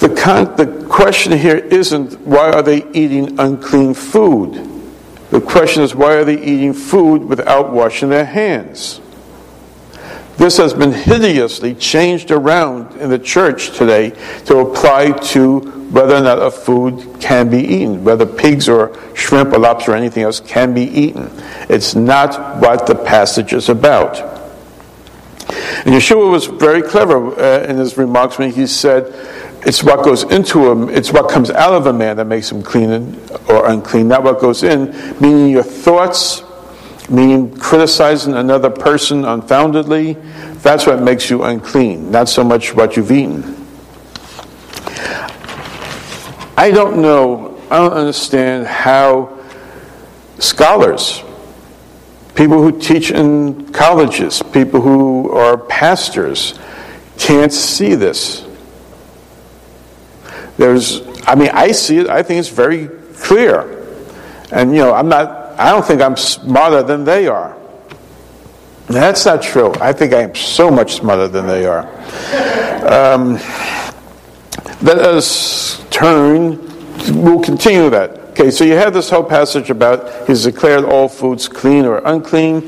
The, 0.00 0.08
con- 0.08 0.56
the 0.56 0.86
question 0.88 1.36
here 1.36 1.56
isn't 1.56 2.20
why 2.22 2.50
are 2.52 2.62
they 2.62 2.84
eating 2.92 3.38
unclean 3.38 3.94
food? 3.94 4.66
The 5.30 5.40
question 5.40 5.82
is 5.82 5.94
why 5.94 6.14
are 6.14 6.24
they 6.24 6.42
eating 6.42 6.72
food 6.72 7.24
without 7.24 7.72
washing 7.72 8.08
their 8.08 8.24
hands? 8.24 9.00
This 10.38 10.56
has 10.56 10.72
been 10.72 10.92
hideously 10.92 11.74
changed 11.74 12.30
around 12.30 12.96
in 12.96 13.10
the 13.10 13.18
church 13.18 13.76
today 13.76 14.10
to 14.46 14.58
apply 14.58 15.10
to 15.10 15.79
whether 15.90 16.14
or 16.14 16.20
not 16.20 16.38
a 16.38 16.50
food 16.50 17.20
can 17.20 17.50
be 17.50 17.58
eaten, 17.58 18.04
whether 18.04 18.24
pigs 18.24 18.68
or 18.68 18.96
shrimp 19.14 19.52
or 19.52 19.58
lobster 19.58 19.92
or 19.92 19.96
anything 19.96 20.22
else 20.22 20.38
can 20.38 20.72
be 20.72 20.82
eaten. 20.82 21.28
It's 21.68 21.96
not 21.96 22.60
what 22.60 22.86
the 22.86 22.94
passage 22.94 23.52
is 23.52 23.68
about. 23.68 24.18
And 25.84 25.94
Yeshua 25.94 26.30
was 26.30 26.46
very 26.46 26.80
clever 26.80 27.38
uh, 27.40 27.64
in 27.64 27.76
his 27.76 27.98
remarks 27.98 28.38
when 28.38 28.52
he 28.52 28.68
said, 28.68 29.12
it's 29.66 29.82
what 29.82 30.04
goes 30.04 30.22
into 30.22 30.70
him, 30.70 30.88
it's 30.88 31.12
what 31.12 31.28
comes 31.28 31.50
out 31.50 31.74
of 31.74 31.86
a 31.86 31.92
man 31.92 32.16
that 32.18 32.26
makes 32.26 32.50
him 32.50 32.62
clean 32.62 33.20
or 33.48 33.68
unclean, 33.68 34.06
not 34.06 34.22
what 34.22 34.40
goes 34.40 34.62
in, 34.62 34.90
meaning 35.20 35.50
your 35.50 35.64
thoughts, 35.64 36.44
meaning 37.10 37.54
criticizing 37.58 38.34
another 38.34 38.70
person 38.70 39.24
unfoundedly, 39.24 40.12
that's 40.62 40.86
what 40.86 41.02
makes 41.02 41.28
you 41.28 41.42
unclean, 41.42 42.12
not 42.12 42.28
so 42.28 42.44
much 42.44 42.74
what 42.74 42.96
you've 42.96 43.10
eaten. 43.10 43.59
I 46.60 46.70
don't 46.72 47.00
know, 47.00 47.58
I 47.70 47.78
don't 47.78 47.94
understand 47.94 48.66
how 48.66 49.38
scholars, 50.38 51.22
people 52.34 52.62
who 52.62 52.78
teach 52.78 53.10
in 53.10 53.72
colleges, 53.72 54.42
people 54.52 54.82
who 54.82 55.30
are 55.30 55.56
pastors, 55.56 56.58
can't 57.16 57.50
see 57.50 57.94
this. 57.94 58.46
There's, 60.58 61.00
I 61.26 61.34
mean, 61.34 61.48
I 61.54 61.72
see 61.72 61.96
it, 61.96 62.10
I 62.10 62.22
think 62.22 62.40
it's 62.40 62.50
very 62.50 62.88
clear. 63.14 63.82
And, 64.52 64.72
you 64.72 64.82
know, 64.82 64.92
I'm 64.92 65.08
not, 65.08 65.58
I 65.58 65.70
don't 65.70 65.86
think 65.86 66.02
I'm 66.02 66.18
smarter 66.18 66.82
than 66.82 67.04
they 67.04 67.26
are. 67.26 67.56
That's 68.86 69.24
not 69.24 69.40
true. 69.40 69.72
I 69.80 69.94
think 69.94 70.12
I 70.12 70.24
am 70.24 70.34
so 70.34 70.70
much 70.70 70.96
smarter 70.96 71.26
than 71.26 71.46
they 71.46 71.64
are. 71.64 71.86
Um, 72.86 73.38
let 74.82 74.98
us 74.98 75.84
turn, 75.90 76.58
we'll 77.22 77.42
continue 77.42 77.90
that. 77.90 78.18
Okay, 78.30 78.50
so 78.50 78.64
you 78.64 78.72
have 78.72 78.94
this 78.94 79.10
whole 79.10 79.24
passage 79.24 79.68
about 79.68 80.26
he's 80.26 80.44
declared 80.44 80.84
all 80.84 81.08
foods 81.08 81.48
clean 81.48 81.84
or 81.84 81.98
unclean. 81.98 82.58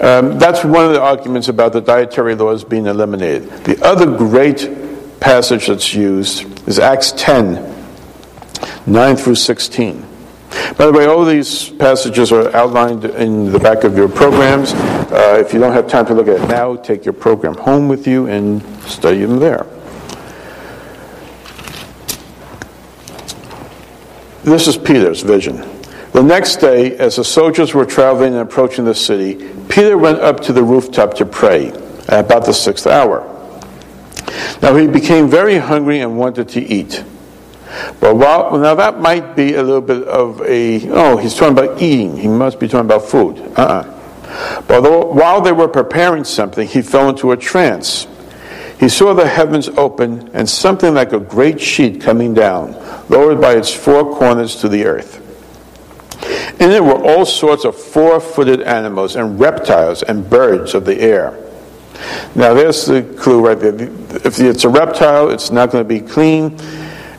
Um, 0.00 0.38
that's 0.38 0.62
one 0.62 0.84
of 0.84 0.92
the 0.92 1.00
arguments 1.00 1.48
about 1.48 1.72
the 1.72 1.80
dietary 1.80 2.34
laws 2.34 2.62
being 2.62 2.86
eliminated. 2.86 3.48
The 3.64 3.82
other 3.84 4.06
great 4.06 5.18
passage 5.18 5.66
that's 5.66 5.92
used 5.94 6.68
is 6.68 6.78
Acts 6.78 7.12
10 7.12 7.78
9 8.86 9.16
through 9.16 9.34
16. 9.34 10.06
By 10.76 10.86
the 10.86 10.92
way, 10.92 11.06
all 11.06 11.24
these 11.24 11.70
passages 11.70 12.30
are 12.30 12.54
outlined 12.54 13.04
in 13.04 13.50
the 13.50 13.58
back 13.58 13.84
of 13.84 13.96
your 13.96 14.08
programs. 14.08 14.72
Uh, 14.72 15.42
if 15.44 15.52
you 15.52 15.58
don't 15.58 15.72
have 15.72 15.88
time 15.88 16.06
to 16.06 16.14
look 16.14 16.28
at 16.28 16.40
it 16.40 16.48
now, 16.48 16.76
take 16.76 17.04
your 17.04 17.14
program 17.14 17.54
home 17.54 17.88
with 17.88 18.06
you 18.06 18.26
and 18.26 18.62
study 18.82 19.24
them 19.24 19.38
there. 19.38 19.66
This 24.42 24.66
is 24.66 24.78
Peter's 24.78 25.20
vision. 25.20 25.56
The 26.12 26.22
next 26.22 26.56
day, 26.56 26.96
as 26.96 27.16
the 27.16 27.24
soldiers 27.24 27.74
were 27.74 27.84
traveling 27.84 28.32
and 28.32 28.42
approaching 28.42 28.86
the 28.86 28.94
city, 28.94 29.34
Peter 29.68 29.98
went 29.98 30.18
up 30.18 30.40
to 30.40 30.54
the 30.54 30.62
rooftop 30.62 31.14
to 31.14 31.26
pray 31.26 31.68
at 32.08 32.24
about 32.24 32.46
the 32.46 32.54
sixth 32.54 32.86
hour. 32.86 33.26
Now 34.62 34.74
he 34.76 34.86
became 34.86 35.28
very 35.28 35.58
hungry 35.58 36.00
and 36.00 36.18
wanted 36.18 36.48
to 36.50 36.60
eat. 36.60 37.04
But 38.00 38.16
while, 38.16 38.56
now 38.58 38.74
that 38.74 38.98
might 38.98 39.36
be 39.36 39.54
a 39.54 39.62
little 39.62 39.82
bit 39.82 40.04
of 40.04 40.40
a, 40.40 40.88
oh, 40.88 41.18
he's 41.18 41.34
talking 41.34 41.56
about 41.56 41.80
eating. 41.80 42.16
He 42.16 42.26
must 42.26 42.58
be 42.58 42.66
talking 42.66 42.86
about 42.86 43.02
food. 43.02 43.38
Uh-uh. 43.56 44.62
But 44.66 44.82
while 45.14 45.42
they 45.42 45.52
were 45.52 45.68
preparing 45.68 46.24
something, 46.24 46.66
he 46.66 46.80
fell 46.80 47.10
into 47.10 47.32
a 47.32 47.36
trance. 47.36 48.06
He 48.80 48.88
saw 48.88 49.12
the 49.12 49.28
heavens 49.28 49.68
open 49.68 50.30
and 50.32 50.48
something 50.48 50.94
like 50.94 51.12
a 51.12 51.20
great 51.20 51.60
sheet 51.60 52.00
coming 52.00 52.32
down, 52.32 52.74
lowered 53.10 53.40
by 53.40 53.56
its 53.56 53.72
four 53.72 54.16
corners 54.16 54.56
to 54.56 54.68
the 54.68 54.86
earth. 54.86 55.26
In 56.60 56.70
it 56.70 56.82
were 56.82 57.02
all 57.04 57.26
sorts 57.26 57.64
of 57.64 57.74
four 57.76 58.20
footed 58.20 58.62
animals 58.62 59.16
and 59.16 59.40
reptiles 59.40 60.02
and 60.02 60.28
birds 60.28 60.74
of 60.74 60.84
the 60.84 60.98
air. 61.00 61.36
Now, 62.34 62.54
there's 62.54 62.86
the 62.86 63.02
clue 63.18 63.46
right 63.46 63.58
there. 63.58 63.74
If 64.24 64.38
it's 64.38 64.64
a 64.64 64.68
reptile, 64.68 65.30
it's 65.30 65.50
not 65.50 65.70
going 65.70 65.84
to 65.84 65.88
be 65.88 66.00
clean 66.00 66.56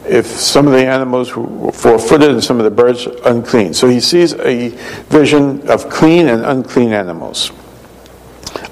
if 0.06 0.26
some 0.26 0.66
of 0.66 0.74
the 0.74 0.86
animals 0.86 1.36
were 1.36 1.72
four 1.72 2.00
footed 2.00 2.32
and 2.32 2.44
some 2.44 2.58
of 2.58 2.64
the 2.64 2.72
birds 2.72 3.06
unclean. 3.26 3.74
So 3.74 3.88
he 3.88 4.00
sees 4.00 4.34
a 4.34 4.70
vision 5.10 5.68
of 5.70 5.90
clean 5.90 6.28
and 6.28 6.46
unclean 6.46 6.94
animals. 6.94 7.52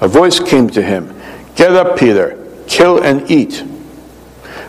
A 0.00 0.08
voice 0.08 0.40
came 0.40 0.68
to 0.70 0.82
him 0.82 1.20
Get 1.56 1.72
up, 1.72 1.98
Peter, 1.98 2.64
kill 2.66 3.02
and 3.02 3.30
eat. 3.30 3.64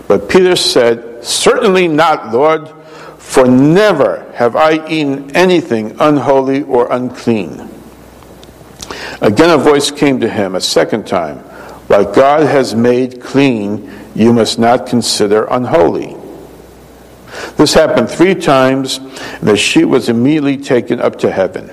But 0.07 0.27
Peter 0.27 0.55
said, 0.55 1.10
Certainly 1.21 1.87
not, 1.87 2.33
Lord, 2.33 2.69
for 3.17 3.47
never 3.47 4.31
have 4.33 4.55
I 4.55 4.85
eaten 4.87 5.35
anything 5.35 5.95
unholy 5.99 6.63
or 6.63 6.91
unclean. 6.91 7.69
Again, 9.21 9.51
a 9.51 9.57
voice 9.57 9.91
came 9.91 10.19
to 10.19 10.29
him 10.29 10.55
a 10.55 10.61
second 10.61 11.07
time 11.07 11.37
What 11.87 12.15
God 12.15 12.41
has 12.41 12.73
made 12.73 13.21
clean, 13.21 13.91
you 14.15 14.33
must 14.33 14.57
not 14.57 14.87
consider 14.87 15.45
unholy. 15.45 16.17
This 17.55 17.73
happened 17.73 18.09
three 18.09 18.35
times, 18.35 18.97
and 18.97 19.47
the 19.47 19.57
sheep 19.57 19.85
was 19.85 20.09
immediately 20.09 20.57
taken 20.57 20.99
up 20.99 21.17
to 21.19 21.31
heaven. 21.31 21.69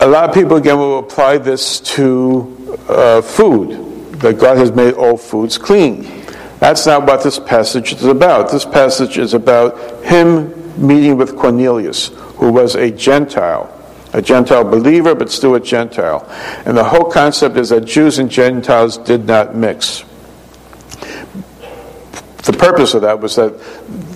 A 0.00 0.06
lot 0.06 0.28
of 0.28 0.34
people, 0.34 0.56
again, 0.56 0.78
will 0.78 0.98
apply 0.98 1.38
this 1.38 1.80
to 1.80 2.78
uh, 2.88 3.20
food, 3.20 4.12
that 4.20 4.38
God 4.38 4.56
has 4.56 4.72
made 4.72 4.94
all 4.94 5.16
foods 5.16 5.58
clean. 5.58 6.19
That's 6.60 6.86
not 6.86 7.06
what 7.06 7.22
this 7.22 7.38
passage 7.38 7.92
is 7.92 8.04
about. 8.04 8.50
This 8.50 8.64
passage 8.64 9.18
is 9.18 9.34
about 9.34 10.04
him 10.04 10.54
meeting 10.86 11.16
with 11.16 11.36
Cornelius, 11.36 12.08
who 12.36 12.52
was 12.52 12.76
a 12.76 12.90
Gentile, 12.90 13.68
a 14.12 14.22
Gentile 14.22 14.64
believer, 14.64 15.14
but 15.14 15.30
still 15.30 15.54
a 15.56 15.60
Gentile. 15.60 16.24
And 16.64 16.76
the 16.76 16.84
whole 16.84 17.10
concept 17.10 17.56
is 17.56 17.70
that 17.70 17.86
Jews 17.86 18.18
and 18.18 18.30
Gentiles 18.30 18.98
did 18.98 19.26
not 19.26 19.56
mix 19.56 20.04
the 22.50 22.58
purpose 22.58 22.94
of 22.94 23.02
that 23.02 23.20
was 23.20 23.36
that 23.36 23.58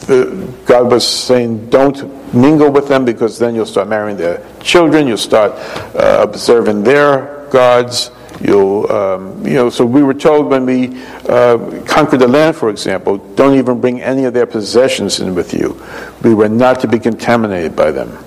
the, 0.07 0.52
God 0.66 0.90
was 0.90 1.07
saying, 1.07 1.70
don't 1.70 2.35
mingle 2.35 2.70
with 2.70 2.88
them 2.88 3.04
because 3.04 3.38
then 3.38 3.54
you'll 3.54 3.66
start 3.66 3.88
marrying 3.88 4.16
their 4.16 4.44
children, 4.61 5.07
you'll 5.07 5.16
start 5.16 5.52
uh, 5.94 6.20
observing 6.22 6.83
their 6.83 7.46
gods. 7.50 8.11
You'll, 8.40 8.90
um, 8.90 9.46
you 9.46 9.54
know, 9.54 9.70
so 9.70 9.86
we 9.86 10.02
were 10.02 10.14
told 10.14 10.46
when 10.46 10.66
we 10.66 11.00
uh, 11.28 11.82
conquered 11.86 12.18
the 12.18 12.28
land, 12.28 12.56
for 12.56 12.68
example, 12.68 13.18
don't 13.18 13.56
even 13.56 13.80
bring 13.80 14.02
any 14.02 14.24
of 14.24 14.34
their 14.34 14.46
possessions 14.46 15.20
in 15.20 15.34
with 15.34 15.54
you. 15.54 15.80
We 16.22 16.34
were 16.34 16.48
not 16.48 16.80
to 16.80 16.88
be 16.88 16.98
contaminated 16.98 17.76
by 17.76 17.92
them. 17.92 18.18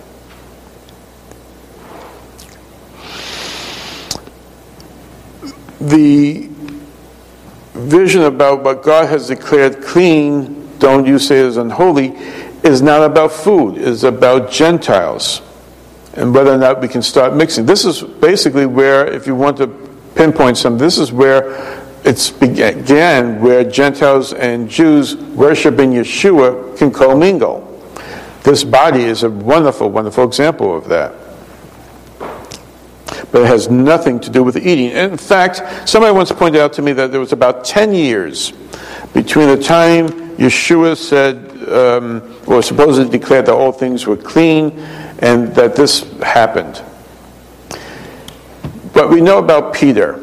The 5.82 6.50
vision 7.74 8.24
about 8.24 8.64
what 8.64 8.82
God 8.82 9.10
has 9.10 9.28
declared 9.28 9.84
clean, 9.84 10.78
don't 10.80 11.06
you 11.06 11.20
say 11.20 11.38
is 11.38 11.58
unholy, 11.58 12.16
is 12.64 12.82
not 12.82 13.04
about 13.04 13.32
food, 13.32 13.78
it's 13.78 14.04
about 14.04 14.52
Gentiles 14.52 15.42
and 16.14 16.34
whether 16.34 16.52
or 16.52 16.58
not 16.58 16.82
we 16.82 16.88
can 16.88 17.04
start 17.04 17.36
mixing. 17.36 17.68
This 17.68 17.86
is 17.86 18.02
basically 18.02 18.66
where, 18.66 19.06
if 19.08 19.28
you 19.28 19.36
want 19.36 19.58
to 19.58 19.87
pinpoint 20.18 20.58
some, 20.58 20.78
this 20.78 20.98
is 20.98 21.12
where 21.12 21.86
it 22.04 22.34
began, 22.40 23.40
where 23.40 23.64
Gentiles 23.64 24.34
and 24.34 24.70
Jews 24.70 25.16
worshiping 25.16 25.92
Yeshua 25.92 26.78
can 26.78 26.92
commingle. 26.92 27.64
This 28.44 28.64
body 28.64 29.04
is 29.04 29.24
a 29.24 29.30
wonderful, 29.30 29.90
wonderful 29.90 30.24
example 30.24 30.76
of 30.76 30.88
that 30.90 31.14
but 33.32 33.42
it 33.42 33.48
has 33.48 33.70
nothing 33.70 34.20
to 34.22 34.30
do 34.30 34.44
with 34.44 34.58
eating. 34.58 34.92
In 34.92 35.18
fact, 35.18 35.62
somebody 35.88 36.14
once 36.14 36.32
pointed 36.32 36.62
out 36.62 36.74
to 36.74 36.82
me 36.82 36.94
that 36.94 37.12
there 37.12 37.20
was 37.20 37.34
about 37.34 37.66
10 37.66 37.94
years 37.94 38.52
between 39.14 39.48
the 39.48 39.62
time 39.62 40.08
Yeshua 40.38 40.96
said, 40.96 41.38
um, 41.70 42.22
or 42.46 42.62
supposedly 42.62 43.18
declared 43.18 43.48
that 43.48 43.54
all 43.54 43.72
things 43.72 44.06
were 44.06 44.18
clean, 44.18 44.80
and 45.20 45.54
that 45.56 45.76
this 45.76 46.02
happened. 46.22 46.82
But 48.98 49.12
we 49.12 49.22
know 49.22 49.38
about 49.38 49.76
Peter. 49.76 50.16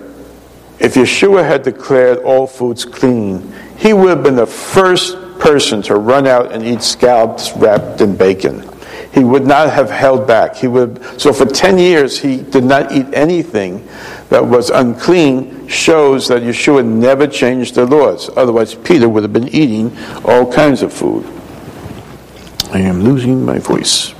If 0.80 0.94
Yeshua 0.94 1.46
had 1.46 1.62
declared 1.62 2.18
all 2.24 2.48
foods 2.48 2.84
clean, 2.84 3.54
he 3.78 3.92
would 3.92 4.08
have 4.08 4.24
been 4.24 4.34
the 4.34 4.48
first 4.48 5.16
person 5.38 5.80
to 5.82 5.94
run 5.94 6.26
out 6.26 6.50
and 6.50 6.64
eat 6.64 6.82
scallops 6.82 7.52
wrapped 7.52 8.00
in 8.00 8.16
bacon. 8.16 8.68
He 9.12 9.22
would 9.22 9.46
not 9.46 9.72
have 9.72 9.90
held 9.90 10.26
back. 10.26 10.56
He 10.56 10.66
would, 10.66 11.20
so 11.20 11.32
for 11.32 11.46
10 11.46 11.78
years, 11.78 12.18
he 12.18 12.38
did 12.42 12.64
not 12.64 12.90
eat 12.90 13.06
anything 13.12 13.86
that 14.30 14.44
was 14.44 14.70
unclean, 14.70 15.68
shows 15.68 16.26
that 16.26 16.42
Yeshua 16.42 16.84
never 16.84 17.28
changed 17.28 17.76
the 17.76 17.86
laws. 17.86 18.28
Otherwise, 18.36 18.74
Peter 18.74 19.08
would 19.08 19.22
have 19.22 19.32
been 19.32 19.46
eating 19.54 19.96
all 20.24 20.52
kinds 20.52 20.82
of 20.82 20.92
food. 20.92 21.24
I 22.72 22.80
am 22.80 23.04
losing 23.04 23.44
my 23.44 23.60
voice. 23.60 24.14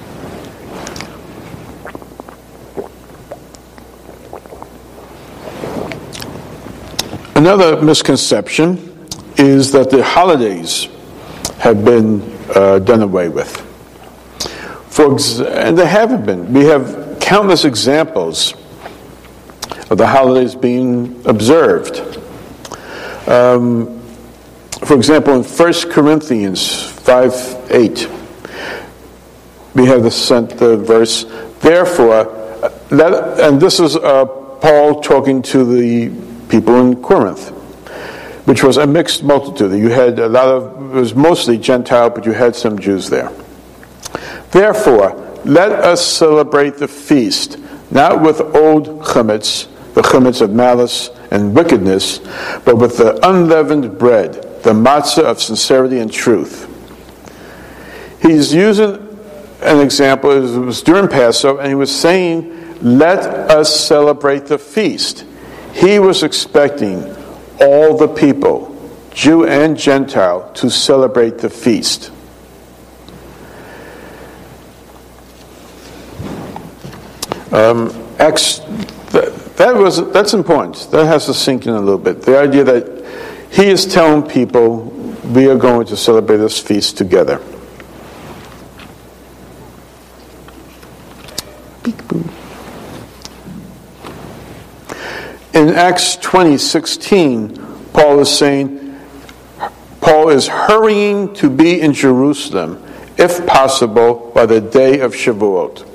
Another 7.45 7.83
misconception 7.83 9.07
is 9.37 9.71
that 9.73 9.91
the 9.91 10.03
holidays 10.03 10.89
have 11.59 11.85
been 11.85 12.23
uh, 12.55 12.79
done 12.79 13.03
away 13.03 13.29
with. 13.29 13.61
For 14.89 15.13
ex- 15.13 15.41
and 15.41 15.77
there 15.77 15.87
haven't 15.87 16.25
been. 16.25 16.55
We 16.55 16.65
have 16.65 17.19
countless 17.21 17.67
examples 17.67 18.55
of 19.91 19.99
the 19.99 20.07
holidays 20.07 20.55
being 20.55 21.21
observed. 21.27 22.19
Um, 23.29 24.01
for 24.83 24.97
example, 24.97 25.35
in 25.35 25.45
1 25.45 25.73
Corinthians 25.91 26.83
5 26.83 27.67
8, 27.69 28.09
we 29.75 29.85
have 29.85 30.03
the, 30.03 30.55
the 30.57 30.79
verse, 30.79 31.25
Therefore, 31.61 32.25
let, 32.91 33.39
and 33.39 33.61
this 33.61 33.81
is 33.81 33.97
uh, 33.97 34.25
Paul 34.25 35.03
talking 35.03 35.43
to 35.43 35.63
the 35.67 36.34
people 36.49 36.77
in 36.81 37.03
Corinth, 37.03 37.49
which 38.47 38.63
was 38.63 38.77
a 38.77 38.87
mixed 38.87 39.23
multitude. 39.23 39.79
You 39.79 39.91
had 39.91 40.19
a 40.19 40.29
lot 40.29 40.49
of, 40.49 40.95
it 40.95 41.01
was 41.01 41.15
mostly 41.15 41.59
Gentile, 41.59 42.11
but 42.11 42.27
you 42.27 42.33
had 42.33 42.55
some 42.55 42.79
Jews 42.79 43.11
there. 43.11 43.31
Therefore, 44.51 45.21
let 45.45 45.73
us 45.73 46.05
celebrate 46.05 46.77
the 46.77 46.89
feast, 46.89 47.59
not 47.91 48.23
with 48.23 48.41
old 48.41 49.03
chametz, 49.03 49.69
the 49.95 50.03
chametz 50.03 50.41
of 50.41 50.51
malice 50.51 51.11
and 51.31 51.55
wickedness, 51.55 52.19
but 52.65 52.77
with 52.77 52.97
the 52.97 53.19
unleavened 53.29 53.99
bread, 53.99 54.35
the 54.63 54.73
matzah 54.73 55.25
of 55.25 55.41
sincerity 55.41 55.99
and 55.99 56.13
truth. 56.13 56.71
He's 58.23 58.55
using 58.55 59.05
an 59.61 59.81
example, 59.81 60.31
it 60.31 60.59
was 60.59 60.83
during 60.83 61.09
Passover, 61.09 61.61
and 61.61 61.69
he 61.69 61.75
was 61.75 61.95
saying, 61.95 62.79
Let 62.81 63.21
us 63.51 63.75
celebrate 63.87 64.47
the 64.47 64.59
feast. 64.59 65.25
He 65.75 65.99
was 65.99 66.23
expecting 66.23 67.05
all 67.61 67.97
the 67.97 68.09
people, 68.09 68.71
Jew 69.13 69.45
and 69.45 69.77
Gentile, 69.77 70.51
to 70.55 70.71
celebrate 70.71 71.39
the 71.39 71.51
feast. 71.51 72.11
Um, 77.53 77.91
Acts, 78.19 78.61
that, 79.11 79.33
that 79.57 79.75
was, 79.77 80.11
that's 80.13 80.33
important. 80.33 80.91
That 80.91 81.07
has 81.07 81.27
to 81.27 81.35
sink 81.35 81.67
in 81.67 81.75
a 81.75 81.81
little 81.81 81.99
bit. 81.99 82.23
The 82.23 82.39
idea 82.39 82.65
that 82.65 83.05
he 83.53 83.67
is 83.67 83.85
telling 83.85 84.23
people, 84.23 84.85
we 85.33 85.49
are 85.49 85.57
going 85.57 85.87
to 85.89 85.97
celebrate 85.97 86.39
this 86.39 86.59
feast 86.59 86.97
together. 86.97 87.41
Peek-boo. 91.83 92.34
In 95.55 95.69
Acts 95.71 96.17
20, 96.17 96.59
16, 96.59 97.57
Paul 97.93 98.19
is 98.19 98.37
saying, 98.37 98.99
Paul 100.01 100.31
is 100.31 100.49
hurrying 100.49 101.33
to 101.35 101.49
be 101.49 101.81
in 101.81 101.93
Jerusalem, 101.93 102.85
if 103.17 103.47
possible, 103.47 104.33
by 104.35 104.47
the 104.47 104.61
day 104.61 104.99
of 104.99 105.15
Shavuot. 105.15 105.89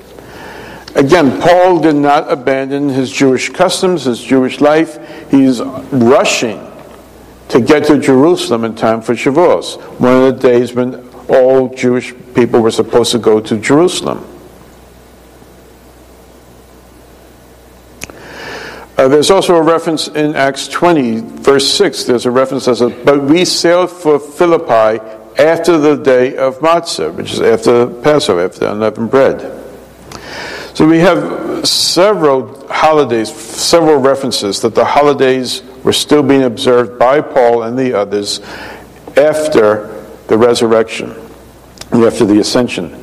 Again, 0.96 1.38
Paul 1.42 1.78
did 1.78 1.96
not 1.96 2.32
abandon 2.32 2.88
his 2.88 3.12
Jewish 3.12 3.50
customs, 3.50 4.04
his 4.04 4.18
Jewish 4.18 4.62
life. 4.62 4.98
He's 5.30 5.60
rushing 5.60 6.66
to 7.50 7.60
get 7.60 7.84
to 7.84 7.98
Jerusalem 8.00 8.64
in 8.64 8.74
time 8.74 9.02
for 9.02 9.14
Shavuos, 9.14 9.78
one 10.00 10.22
of 10.22 10.34
the 10.34 10.48
days 10.48 10.72
when 10.72 11.06
all 11.28 11.68
Jewish 11.68 12.14
people 12.34 12.60
were 12.60 12.70
supposed 12.70 13.12
to 13.12 13.18
go 13.18 13.40
to 13.40 13.58
Jerusalem. 13.58 14.26
Uh, 19.00 19.08
there's 19.08 19.30
also 19.30 19.56
a 19.56 19.62
reference 19.62 20.08
in 20.08 20.36
Acts 20.36 20.68
20, 20.68 21.20
verse 21.40 21.72
6. 21.72 22.04
There's 22.04 22.26
a 22.26 22.30
reference 22.30 22.66
that 22.66 22.76
says, 22.76 22.92
But 23.02 23.22
we 23.22 23.46
sailed 23.46 23.90
for 23.90 24.18
Philippi 24.18 25.02
after 25.38 25.78
the 25.78 25.96
day 25.96 26.36
of 26.36 26.58
Matzah, 26.58 27.10
which 27.14 27.32
is 27.32 27.40
after 27.40 27.86
Passover, 27.86 28.44
after 28.44 28.58
the 28.58 28.72
unleavened 28.72 29.10
bread. 29.10 29.40
So 30.74 30.86
we 30.86 30.98
have 30.98 31.66
several 31.66 32.68
holidays, 32.68 33.32
several 33.32 33.96
references 33.96 34.60
that 34.60 34.74
the 34.74 34.84
holidays 34.84 35.62
were 35.82 35.94
still 35.94 36.22
being 36.22 36.42
observed 36.42 36.98
by 36.98 37.22
Paul 37.22 37.62
and 37.62 37.78
the 37.78 37.94
others 37.94 38.40
after 39.16 40.04
the 40.26 40.36
resurrection, 40.36 41.12
after 41.90 42.26
the 42.26 42.38
ascension. 42.38 43.02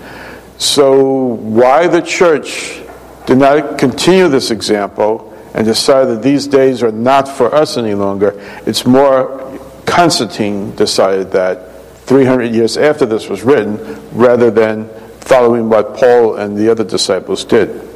So 0.60 1.16
why 1.24 1.88
the 1.88 2.04
church 2.04 2.84
did 3.26 3.40
not 3.40 3.80
continue 3.80 4.28
this 4.28 4.52
example 4.52 5.27
and 5.58 5.65
decided 5.65 6.17
that 6.17 6.22
these 6.22 6.46
days 6.46 6.84
are 6.84 6.91
not 6.91 7.28
for 7.28 7.54
us 7.54 7.78
any 7.78 7.96
longer. 7.96 8.36
It's 8.67 8.86
more 8.86 9.60
Constantine 9.88 10.76
decided 10.76 11.32
that 11.32 11.82
300 12.06 12.54
years 12.54 12.78
after 12.78 13.08
this 13.08 13.28
was 13.28 13.41
written 13.41 13.78
rather 14.12 14.52
than 14.52 14.88
following 15.22 15.67
what 15.67 15.96
Paul 15.96 16.36
and 16.36 16.56
the 16.56 16.70
other 16.70 16.84
disciples 16.84 17.43
did. 17.43 17.89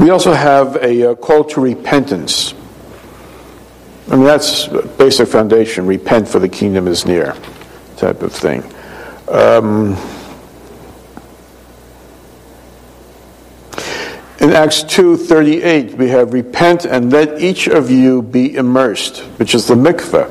We 0.00 0.08
also 0.08 0.32
have 0.32 0.76
a 0.76 1.10
uh, 1.10 1.14
call 1.16 1.44
to 1.44 1.60
repentance. 1.60 2.54
I 4.10 4.16
mean, 4.16 4.24
that's 4.24 4.68
basic 4.96 5.28
foundation. 5.28 5.84
Repent 5.86 6.28
for 6.28 6.38
the 6.38 6.48
kingdom 6.48 6.88
is 6.88 7.04
near, 7.04 7.36
type 7.98 8.22
of 8.22 8.32
thing. 8.32 8.64
Um, 9.28 9.96
Acts 14.54 14.84
2:38 14.84 15.96
we 15.98 16.10
have 16.10 16.32
repent 16.32 16.84
and 16.84 17.12
let 17.12 17.40
each 17.42 17.66
of 17.66 17.90
you 17.90 18.22
be 18.22 18.54
immersed, 18.54 19.18
which 19.36 19.52
is 19.52 19.66
the 19.66 19.74
mikveh. 19.74 20.30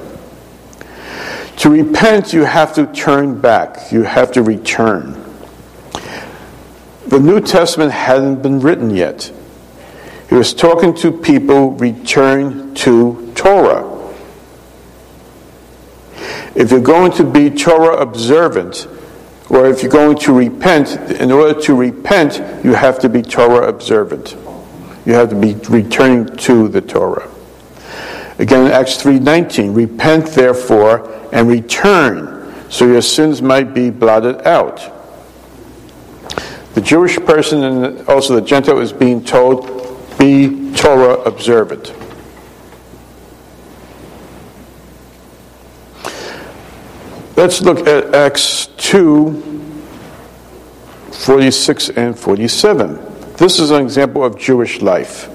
To 1.57 1.69
repent 1.69 2.31
you 2.31 2.45
have 2.45 2.73
to 2.75 2.86
turn 2.86 3.41
back, 3.41 3.91
you 3.91 4.03
have 4.03 4.31
to 4.31 4.41
return. 4.41 5.21
The 7.07 7.19
New 7.19 7.41
Testament 7.41 7.91
hadn't 7.91 8.41
been 8.41 8.62
written 8.62 8.91
yet. 8.91 9.29
He 10.29 10.36
was 10.36 10.53
talking 10.53 10.93
to 10.95 11.12
people 11.12 11.71
return 11.71 12.73
to 12.75 13.29
Torah. 13.36 13.86
If 16.55 16.71
you're 16.71 16.79
going 16.79 17.12
to 17.13 17.25
be 17.25 17.49
Torah 17.49 17.97
observant, 17.97 18.88
or 19.49 19.67
if 19.67 19.82
you're 19.82 19.91
going 19.91 20.17
to 20.19 20.34
repent, 20.34 20.95
in 21.12 21.32
order 21.32 21.60
to 21.62 21.75
repent, 21.75 22.41
you 22.63 22.73
have 22.73 22.99
to 22.99 23.10
be 23.10 23.21
Torah 23.21 23.67
observant. 23.67 24.36
You 25.06 25.13
have 25.13 25.29
to 25.29 25.36
be 25.36 25.53
returning 25.69 26.25
to 26.38 26.67
the 26.69 26.82
Torah. 26.82 27.29
Again, 28.39 28.65
in 28.65 28.71
Acts 28.71 28.97
3:19, 28.97 29.75
repent 29.75 30.27
therefore 30.27 31.10
and 31.32 31.47
return, 31.47 32.53
so 32.69 32.86
your 32.86 33.01
sins 33.01 33.41
might 33.41 33.73
be 33.73 33.89
blotted 33.89 34.47
out. 34.47 34.82
The 36.73 36.82
Jewish 36.82 37.17
person 37.17 37.63
and 37.63 38.08
also 38.08 38.36
the 38.36 38.41
Gentile 38.41 38.79
is 38.79 38.91
being 38.91 39.23
told, 39.23 39.67
be 40.17 40.73
Torah 40.73 41.21
observant. 41.21 41.93
Let's 47.35 47.63
look 47.63 47.87
at 47.87 48.13
Acts 48.13 48.67
2 48.77 49.71
46 51.11 51.89
and 51.89 52.17
47. 52.17 52.99
This 53.37 53.57
is 53.57 53.71
an 53.71 53.81
example 53.81 54.23
of 54.23 54.37
Jewish 54.37 54.83
life. 54.83 55.29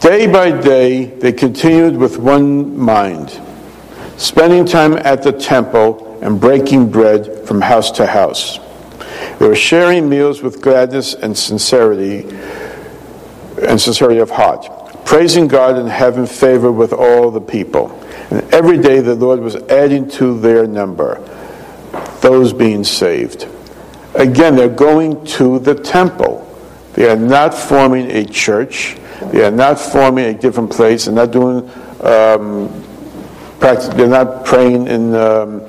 Day 0.00 0.26
by 0.26 0.50
day, 0.58 1.04
they 1.04 1.30
continued 1.30 1.98
with 1.98 2.16
one 2.16 2.78
mind, 2.78 3.38
spending 4.16 4.64
time 4.64 4.94
at 4.94 5.22
the 5.22 5.32
temple 5.32 6.18
and 6.22 6.40
breaking 6.40 6.90
bread 6.90 7.46
from 7.46 7.60
house 7.60 7.90
to 7.92 8.06
house. 8.06 8.58
They 9.38 9.46
were 9.46 9.54
sharing 9.54 10.08
meals 10.08 10.40
with 10.40 10.62
gladness 10.62 11.12
and 11.12 11.36
sincerity 11.36 12.26
and 13.62 13.78
sincerity 13.78 14.20
of 14.20 14.30
heart 14.30 14.77
praising 15.08 15.48
God 15.48 15.78
and 15.78 15.88
having 15.88 16.26
favor 16.26 16.70
with 16.70 16.92
all 16.92 17.30
the 17.30 17.40
people. 17.40 17.98
And 18.30 18.42
every 18.52 18.76
day 18.76 19.00
the 19.00 19.14
Lord 19.14 19.40
was 19.40 19.56
adding 19.56 20.06
to 20.10 20.38
their 20.38 20.66
number 20.66 21.18
those 22.20 22.52
being 22.52 22.84
saved. 22.84 23.48
Again, 24.14 24.54
they're 24.54 24.68
going 24.68 25.24
to 25.38 25.60
the 25.60 25.74
temple. 25.74 26.44
They 26.92 27.08
are 27.08 27.16
not 27.16 27.54
forming 27.54 28.10
a 28.10 28.22
church. 28.26 28.98
They 29.32 29.42
are 29.42 29.50
not 29.50 29.80
forming 29.80 30.26
a 30.26 30.34
different 30.34 30.70
place. 30.70 31.06
They're 31.06 31.14
not 31.14 31.30
doing 31.30 31.70
um, 32.02 32.68
practice. 33.60 33.88
They're 33.88 34.08
not 34.08 34.44
praying 34.44 34.88
in, 34.88 35.14
um, 35.14 35.62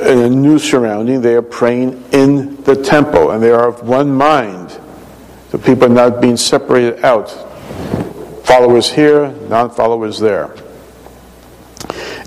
in 0.00 0.18
a 0.20 0.30
new 0.30 0.58
surrounding. 0.58 1.20
They 1.20 1.34
are 1.34 1.42
praying 1.42 2.02
in 2.12 2.62
the 2.62 2.82
temple, 2.82 3.32
and 3.32 3.42
they 3.42 3.50
are 3.50 3.68
of 3.68 3.86
one 3.86 4.10
mind. 4.10 4.80
The 5.50 5.58
people 5.58 5.84
are 5.84 5.94
not 5.94 6.22
being 6.22 6.38
separated 6.38 7.04
out 7.04 7.44
Followers 8.48 8.90
here, 8.90 9.28
non 9.50 9.68
followers 9.68 10.18
there. 10.18 10.54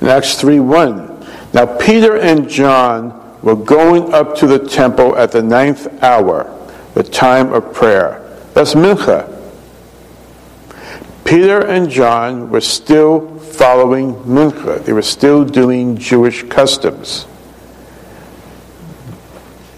In 0.02 0.08
Acts 0.08 0.40
3 0.40 0.60
1, 0.60 1.26
now 1.52 1.66
Peter 1.80 2.16
and 2.16 2.48
John 2.48 3.40
were 3.42 3.56
going 3.56 4.14
up 4.14 4.36
to 4.36 4.46
the 4.46 4.60
temple 4.60 5.18
at 5.18 5.32
the 5.32 5.42
ninth 5.42 5.88
hour, 6.04 6.46
the 6.94 7.02
time 7.02 7.52
of 7.52 7.74
prayer. 7.74 8.22
That's 8.54 8.76
Mincha. 8.76 9.36
Peter 11.26 11.66
and 11.66 11.90
John 11.90 12.52
were 12.52 12.62
still 12.62 13.40
following 13.40 14.14
Mincha. 14.18 14.86
They 14.86 14.94
were 14.94 15.02
still 15.02 15.44
doing 15.44 15.98
Jewish 15.98 16.44
customs. 16.44 17.24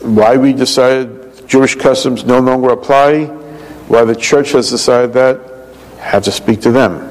Why 0.02 0.36
we 0.36 0.52
decided 0.52 1.48
Jewish 1.48 1.76
customs 1.76 2.26
no 2.26 2.40
longer 2.40 2.72
apply? 2.72 3.28
Why 3.88 4.04
the 4.04 4.16
church 4.16 4.52
has 4.52 4.70
decided 4.70 5.14
that? 5.14 5.53
Have 6.04 6.24
to 6.24 6.32
speak 6.32 6.62
to 6.62 6.72
them. 6.72 7.10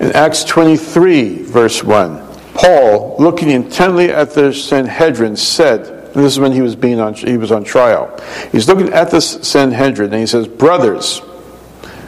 In 0.00 0.12
Acts 0.12 0.44
23, 0.44 1.42
verse 1.44 1.82
1, 1.82 2.26
Paul, 2.54 3.16
looking 3.18 3.50
intently 3.50 4.10
at 4.10 4.32
the 4.32 4.52
Sanhedrin, 4.52 5.36
said, 5.36 5.96
and 6.14 6.24
this 6.24 6.32
is 6.32 6.40
when 6.40 6.52
he 6.52 6.62
was 6.62 6.74
being 6.74 6.98
on, 6.98 7.14
he 7.14 7.36
was 7.36 7.52
on 7.52 7.64
trial. 7.64 8.18
He's 8.50 8.68
looking 8.68 8.92
at 8.92 9.10
the 9.10 9.20
Sanhedrin 9.20 10.12
and 10.12 10.20
he 10.20 10.26
says, 10.26 10.48
Brothers, 10.48 11.18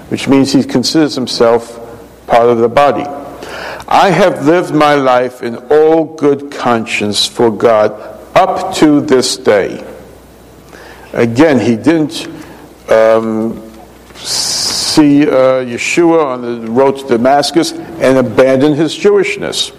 which 0.08 0.28
means 0.28 0.52
he 0.52 0.64
considers 0.64 1.14
himself 1.14 1.78
part 2.26 2.48
of 2.48 2.58
the 2.58 2.68
body. 2.68 3.04
I 3.86 4.10
have 4.10 4.46
lived 4.46 4.74
my 4.74 4.94
life 4.94 5.42
in 5.42 5.56
all 5.70 6.04
good 6.04 6.50
conscience 6.50 7.26
for 7.26 7.50
God 7.50 7.92
up 8.34 8.74
to 8.76 9.00
this 9.00 9.36
day. 9.36 9.84
Again, 11.12 11.58
he 11.58 11.76
didn't 11.76 12.26
um, 12.90 13.62
see 14.88 15.22
uh, 15.22 15.64
Yeshua 15.64 16.24
on 16.24 16.42
the 16.42 16.70
road 16.70 16.98
to 16.98 17.06
Damascus 17.06 17.72
and 17.72 18.18
abandon 18.18 18.74
his 18.74 18.96
Jewishness. 18.96 19.74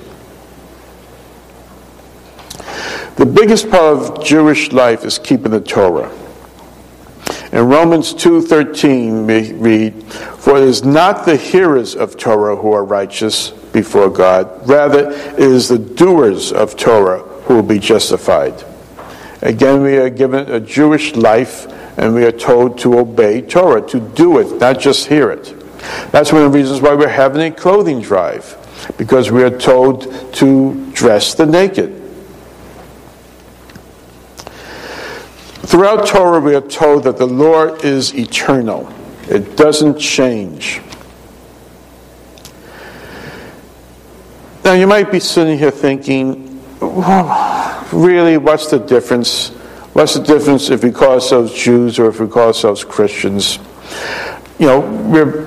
The 3.16 3.26
biggest 3.26 3.70
part 3.70 3.98
of 3.98 4.24
Jewish 4.24 4.72
life 4.72 5.04
is 5.04 5.18
keeping 5.18 5.52
the 5.52 5.60
Torah. 5.60 6.12
In 7.52 7.68
Romans 7.68 8.14
2:13 8.14 9.26
we 9.26 9.54
read, 9.54 10.04
"For 10.38 10.58
it 10.58 10.64
is 10.64 10.84
not 10.84 11.26
the 11.26 11.36
hearers 11.36 11.96
of 11.96 12.16
Torah 12.16 12.56
who 12.56 12.72
are 12.72 12.86
righteous, 12.86 13.52
before 13.72 14.10
God. 14.10 14.68
Rather, 14.68 15.10
it 15.12 15.40
is 15.40 15.70
the 15.70 15.80
doers 15.80 16.52
of 16.52 16.76
Torah 16.76 17.20
who 17.20 17.56
will 17.56 17.64
be 17.64 17.80
justified. 17.80 18.64
Again, 19.42 19.82
we 19.82 19.98
are 19.98 20.10
given 20.10 20.52
a 20.52 20.60
Jewish 20.60 21.16
life 21.16 21.68
and 22.00 22.16
we 22.16 22.24
are 22.24 22.32
told 22.32 22.80
to 22.80 22.98
obey 22.98 23.42
Torah, 23.42 23.86
to 23.90 24.00
do 24.00 24.40
it, 24.40 24.58
not 24.58 24.80
just 24.80 25.08
hear 25.08 25.32
it. 25.32 25.54
That's 26.12 26.32
one 26.32 26.44
of 26.44 26.52
the 26.52 26.58
reasons 26.58 26.82
why 26.82 26.94
we're 26.94 27.10
having 27.10 27.42
a 27.42 27.52
clothing 27.54 28.02
drive, 28.02 28.56
because 28.98 29.32
we 29.32 29.44
are 29.44 29.56
told 29.56 30.34
to 30.36 30.92
dress 30.94 31.34
the 31.34 31.46
naked. 31.46 32.02
Throughout 35.68 36.08
Torah, 36.08 36.40
we 36.40 36.56
are 36.56 36.62
told 36.62 37.04
that 37.04 37.18
the 37.18 37.28
law 37.28 37.66
is 37.66 38.16
eternal, 38.16 38.92
it 39.30 39.58
doesn't 39.58 40.00
change. 40.00 40.82
Now, 44.64 44.72
you 44.74 44.88
might 44.88 45.12
be 45.12 45.20
sitting 45.20 45.58
here 45.58 45.72
thinking, 45.72 46.62
well, 46.80 47.86
really, 47.92 48.38
what's 48.38 48.72
the 48.72 48.80
difference? 48.80 49.52
What's 50.00 50.14
the 50.14 50.24
difference 50.24 50.70
if 50.70 50.82
we 50.82 50.92
call 50.92 51.16
ourselves 51.16 51.54
Jews 51.54 52.00
or 52.00 52.08
if 52.08 52.22
we 52.22 52.28
call 52.30 52.48
ourselves 52.48 52.86
Christians? 52.86 53.60
You 54.58 54.68
know, 54.68 54.80
we're 54.80 55.44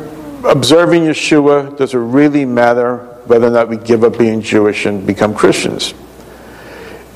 observing 0.47 1.05
Yeshua. 1.05 1.75
Does 1.79 1.95
it 1.95 1.99
really 1.99 2.45
matter 2.45 2.99
whether 3.25 3.47
or 3.47 3.51
not 3.51 3.71
we 3.71 3.79
give 3.79 4.05
up 4.05 4.19
being 4.19 4.43
Jewish 4.43 4.85
and 4.85 5.07
become 5.07 5.35
Christians? 5.35 5.95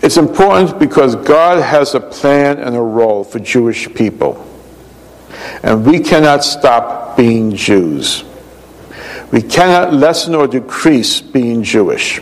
It's 0.00 0.16
important 0.16 0.78
because 0.78 1.14
God 1.14 1.62
has 1.62 1.94
a 1.94 2.00
plan 2.00 2.58
and 2.58 2.74
a 2.74 2.80
role 2.80 3.22
for 3.22 3.38
Jewish 3.38 3.86
people. 3.92 4.42
And 5.62 5.84
we 5.84 6.00
cannot 6.00 6.42
stop 6.42 7.18
being 7.18 7.54
Jews. 7.54 8.24
We 9.30 9.42
cannot 9.42 9.92
lessen 9.92 10.34
or 10.34 10.46
decrease 10.46 11.20
being 11.20 11.62
Jewish. 11.62 12.18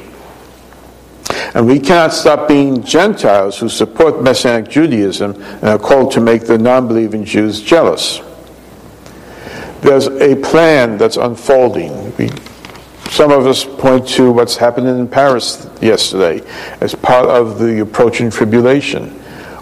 And 1.54 1.66
we 1.66 1.78
cannot 1.78 2.12
stop 2.12 2.48
being 2.48 2.82
Gentiles 2.82 3.58
who 3.58 3.68
support 3.68 4.22
Messianic 4.22 4.68
Judaism 4.68 5.40
and 5.40 5.64
are 5.64 5.78
called 5.78 6.12
to 6.12 6.20
make 6.20 6.44
the 6.44 6.58
non 6.58 6.88
believing 6.88 7.24
Jews 7.24 7.62
jealous. 7.62 8.20
There's 9.80 10.06
a 10.06 10.36
plan 10.36 10.98
that's 10.98 11.16
unfolding. 11.16 12.16
We, 12.16 12.30
some 13.10 13.30
of 13.30 13.46
us 13.46 13.64
point 13.64 14.08
to 14.08 14.32
what's 14.32 14.56
happening 14.56 14.98
in 14.98 15.06
Paris 15.06 15.68
yesterday 15.80 16.44
as 16.80 16.94
part 16.94 17.26
of 17.26 17.58
the 17.58 17.82
approaching 17.82 18.30
tribulation. 18.30 19.20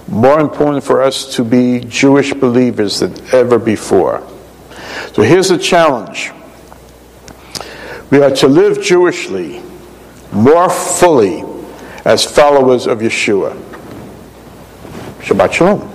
More 0.08 0.40
important 0.40 0.84
for 0.84 1.02
us 1.02 1.34
to 1.36 1.44
be 1.44 1.80
Jewish 1.80 2.32
believers 2.32 3.00
than 3.00 3.14
ever 3.34 3.58
before. 3.58 4.26
So 5.12 5.22
here's 5.22 5.48
the 5.48 5.58
challenge 5.58 6.32
we 8.10 8.22
are 8.22 8.30
to 8.30 8.48
live 8.48 8.78
Jewishly 8.78 9.62
more 10.32 10.68
fully 10.70 11.42
as 12.04 12.24
followers 12.24 12.86
of 12.86 12.98
Yeshua. 12.98 13.56
Shabbat 15.20 15.52
Shalom. 15.52 15.91